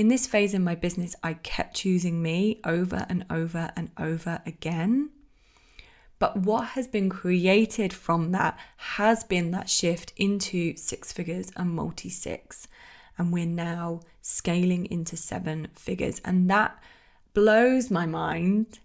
In 0.00 0.08
this 0.08 0.26
phase 0.26 0.54
in 0.54 0.64
my 0.64 0.74
business, 0.74 1.14
I 1.22 1.34
kept 1.34 1.76
choosing 1.76 2.22
me 2.22 2.62
over 2.64 3.04
and 3.10 3.26
over 3.28 3.70
and 3.76 3.90
over 3.98 4.40
again. 4.46 5.10
But 6.18 6.38
what 6.38 6.68
has 6.68 6.88
been 6.88 7.10
created 7.10 7.92
from 7.92 8.32
that 8.32 8.58
has 8.78 9.24
been 9.24 9.50
that 9.50 9.68
shift 9.68 10.14
into 10.16 10.74
six 10.78 11.12
figures 11.12 11.52
and 11.54 11.72
multi 11.72 12.08
six. 12.08 12.66
And 13.18 13.30
we're 13.30 13.44
now 13.44 14.00
scaling 14.22 14.86
into 14.86 15.18
seven 15.18 15.68
figures. 15.74 16.22
And 16.24 16.48
that 16.48 16.82
blows 17.34 17.90
my 17.90 18.06
mind, 18.06 18.78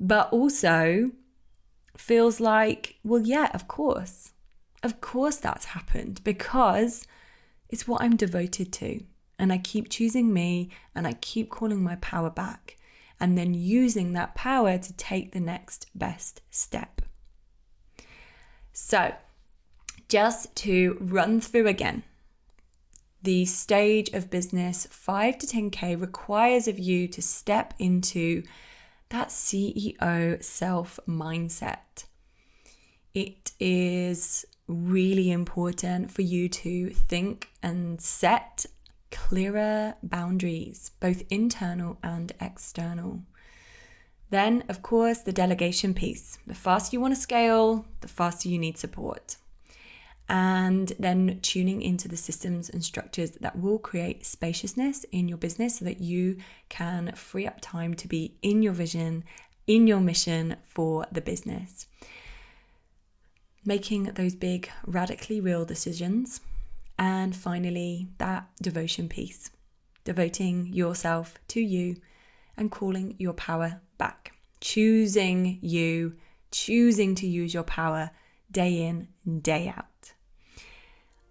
but 0.00 0.32
also 0.32 1.10
feels 1.98 2.40
like, 2.40 2.96
well, 3.04 3.20
yeah, 3.20 3.50
of 3.52 3.68
course. 3.68 4.32
Of 4.82 5.02
course 5.02 5.36
that's 5.36 5.66
happened 5.66 6.24
because 6.24 7.06
it's 7.68 7.86
what 7.86 8.00
I'm 8.00 8.16
devoted 8.16 8.72
to. 8.72 9.02
And 9.38 9.52
I 9.52 9.58
keep 9.58 9.88
choosing 9.90 10.32
me 10.32 10.70
and 10.94 11.06
I 11.06 11.12
keep 11.14 11.50
calling 11.50 11.82
my 11.82 11.96
power 11.96 12.30
back 12.30 12.76
and 13.20 13.36
then 13.36 13.54
using 13.54 14.12
that 14.12 14.34
power 14.34 14.78
to 14.78 14.92
take 14.94 15.32
the 15.32 15.40
next 15.40 15.86
best 15.94 16.42
step. 16.50 17.02
So, 18.72 19.14
just 20.08 20.54
to 20.56 20.96
run 21.00 21.40
through 21.40 21.66
again, 21.66 22.02
the 23.22 23.44
stage 23.44 24.10
of 24.10 24.30
business 24.30 24.86
5 24.90 25.38
to 25.38 25.46
10K 25.46 26.00
requires 26.00 26.68
of 26.68 26.78
you 26.78 27.08
to 27.08 27.22
step 27.22 27.74
into 27.78 28.42
that 29.08 29.28
CEO 29.28 30.42
self 30.42 31.00
mindset. 31.08 32.04
It 33.14 33.52
is 33.58 34.44
really 34.68 35.30
important 35.30 36.10
for 36.10 36.22
you 36.22 36.48
to 36.48 36.90
think 36.90 37.48
and 37.62 38.00
set 38.00 38.66
clearer 39.10 39.94
boundaries, 40.02 40.90
both 41.00 41.22
internal 41.30 41.98
and 42.02 42.32
external. 42.40 43.22
Then, 44.30 44.64
of 44.68 44.82
course, 44.82 45.20
the 45.20 45.32
delegation 45.32 45.94
piece. 45.94 46.38
The 46.46 46.54
faster 46.54 46.96
you 46.96 47.00
want 47.00 47.14
to 47.14 47.20
scale, 47.20 47.86
the 48.00 48.08
faster 48.08 48.48
you 48.48 48.58
need 48.58 48.76
support. 48.76 49.36
And 50.28 50.92
then 50.98 51.38
tuning 51.40 51.80
into 51.82 52.08
the 52.08 52.16
systems 52.16 52.68
and 52.68 52.82
structures 52.82 53.32
that 53.40 53.56
will 53.56 53.78
create 53.78 54.26
spaciousness 54.26 55.04
in 55.12 55.28
your 55.28 55.38
business 55.38 55.78
so 55.78 55.84
that 55.84 56.00
you 56.00 56.38
can 56.68 57.12
free 57.14 57.46
up 57.46 57.58
time 57.60 57.94
to 57.94 58.08
be 58.08 58.34
in 58.42 58.62
your 58.62 58.72
vision, 58.72 59.22
in 59.68 59.86
your 59.86 60.00
mission 60.00 60.56
for 60.66 61.06
the 61.12 61.20
business. 61.20 61.86
Making 63.64 64.04
those 64.14 64.34
big, 64.34 64.68
radically 64.84 65.40
real 65.40 65.64
decisions 65.64 66.40
and 66.98 67.34
finally, 67.34 68.08
that 68.18 68.48
devotion 68.62 69.08
piece, 69.08 69.50
devoting 70.04 70.72
yourself 70.72 71.38
to 71.48 71.60
you 71.60 71.96
and 72.56 72.70
calling 72.70 73.14
your 73.18 73.34
power 73.34 73.80
back, 73.98 74.32
choosing 74.60 75.58
you, 75.60 76.16
choosing 76.50 77.14
to 77.16 77.26
use 77.26 77.52
your 77.52 77.64
power 77.64 78.10
day 78.50 78.82
in 78.82 79.08
day 79.42 79.68
out. 79.68 80.12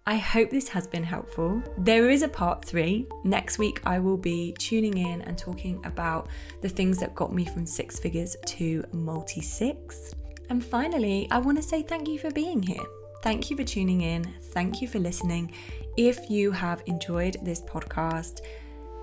I 0.08 0.18
hope 0.18 0.50
this 0.50 0.68
has 0.68 0.86
been 0.86 1.02
helpful. 1.02 1.60
There 1.78 2.08
is 2.10 2.22
a 2.22 2.28
part 2.28 2.64
three. 2.64 3.08
Next 3.24 3.58
week, 3.58 3.80
I 3.84 3.98
will 3.98 4.16
be 4.16 4.54
tuning 4.56 4.98
in 4.98 5.22
and 5.22 5.36
talking 5.36 5.84
about 5.84 6.28
the 6.62 6.68
things 6.68 6.98
that 6.98 7.16
got 7.16 7.32
me 7.32 7.44
from 7.44 7.66
six 7.66 7.98
figures 7.98 8.36
to 8.46 8.84
multi 8.92 9.40
six. 9.40 10.14
And 10.48 10.64
finally, 10.64 11.26
I 11.32 11.38
want 11.38 11.58
to 11.58 11.62
say 11.62 11.82
thank 11.82 12.06
you 12.06 12.20
for 12.20 12.30
being 12.30 12.62
here. 12.62 12.84
Thank 13.26 13.50
you 13.50 13.56
for 13.56 13.64
tuning 13.64 14.02
in. 14.02 14.22
Thank 14.52 14.80
you 14.80 14.86
for 14.86 15.00
listening. 15.00 15.50
If 15.96 16.30
you 16.30 16.52
have 16.52 16.84
enjoyed 16.86 17.36
this 17.42 17.60
podcast, 17.60 18.42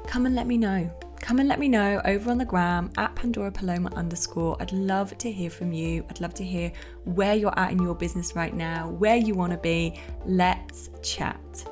come 0.07 0.25
and 0.25 0.33
let 0.33 0.47
me 0.47 0.57
know. 0.57 0.89
Come 1.19 1.39
and 1.39 1.49
let 1.49 1.59
me 1.59 1.67
know 1.67 2.01
over 2.05 2.31
on 2.31 2.37
the 2.37 2.45
gram 2.45 2.89
at 2.95 3.13
Pandora 3.15 3.51
Paloma 3.51 3.91
underscore. 3.95 4.55
I'd 4.61 4.71
love 4.71 5.17
to 5.17 5.29
hear 5.29 5.49
from 5.49 5.73
you. 5.73 6.05
I'd 6.09 6.21
love 6.21 6.33
to 6.35 6.43
hear 6.45 6.71
where 7.03 7.35
you're 7.35 7.59
at 7.59 7.73
in 7.73 7.79
your 7.79 7.95
business 7.95 8.33
right 8.33 8.55
now, 8.55 8.91
where 8.91 9.17
you 9.17 9.33
want 9.35 9.51
to 9.51 9.57
be. 9.57 9.99
Let's 10.25 10.89
chat. 11.01 11.69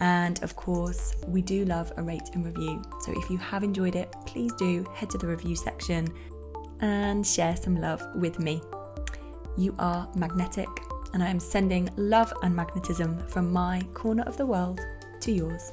And 0.00 0.42
of 0.42 0.56
course, 0.56 1.14
we 1.28 1.40
do 1.40 1.64
love 1.66 1.92
a 1.98 2.02
rate 2.02 2.30
and 2.34 2.44
review. 2.44 2.82
So 3.02 3.12
if 3.16 3.30
you 3.30 3.38
have 3.38 3.62
enjoyed 3.62 3.94
it, 3.94 4.12
please 4.26 4.52
do 4.54 4.84
head 4.92 5.08
to 5.10 5.18
the 5.18 5.28
review 5.28 5.54
section 5.54 6.08
and 6.80 7.24
share 7.24 7.54
some 7.54 7.80
love 7.80 8.02
with 8.16 8.40
me. 8.40 8.60
You 9.56 9.72
are 9.78 10.08
magnetic, 10.16 10.66
and 11.12 11.22
I 11.22 11.28
am 11.28 11.40
sending 11.40 11.88
love 11.96 12.32
and 12.42 12.54
magnetism 12.54 13.26
from 13.28 13.52
my 13.52 13.82
corner 13.94 14.22
of 14.24 14.36
the 14.36 14.46
world 14.46 14.80
to 15.20 15.32
yours. 15.32 15.72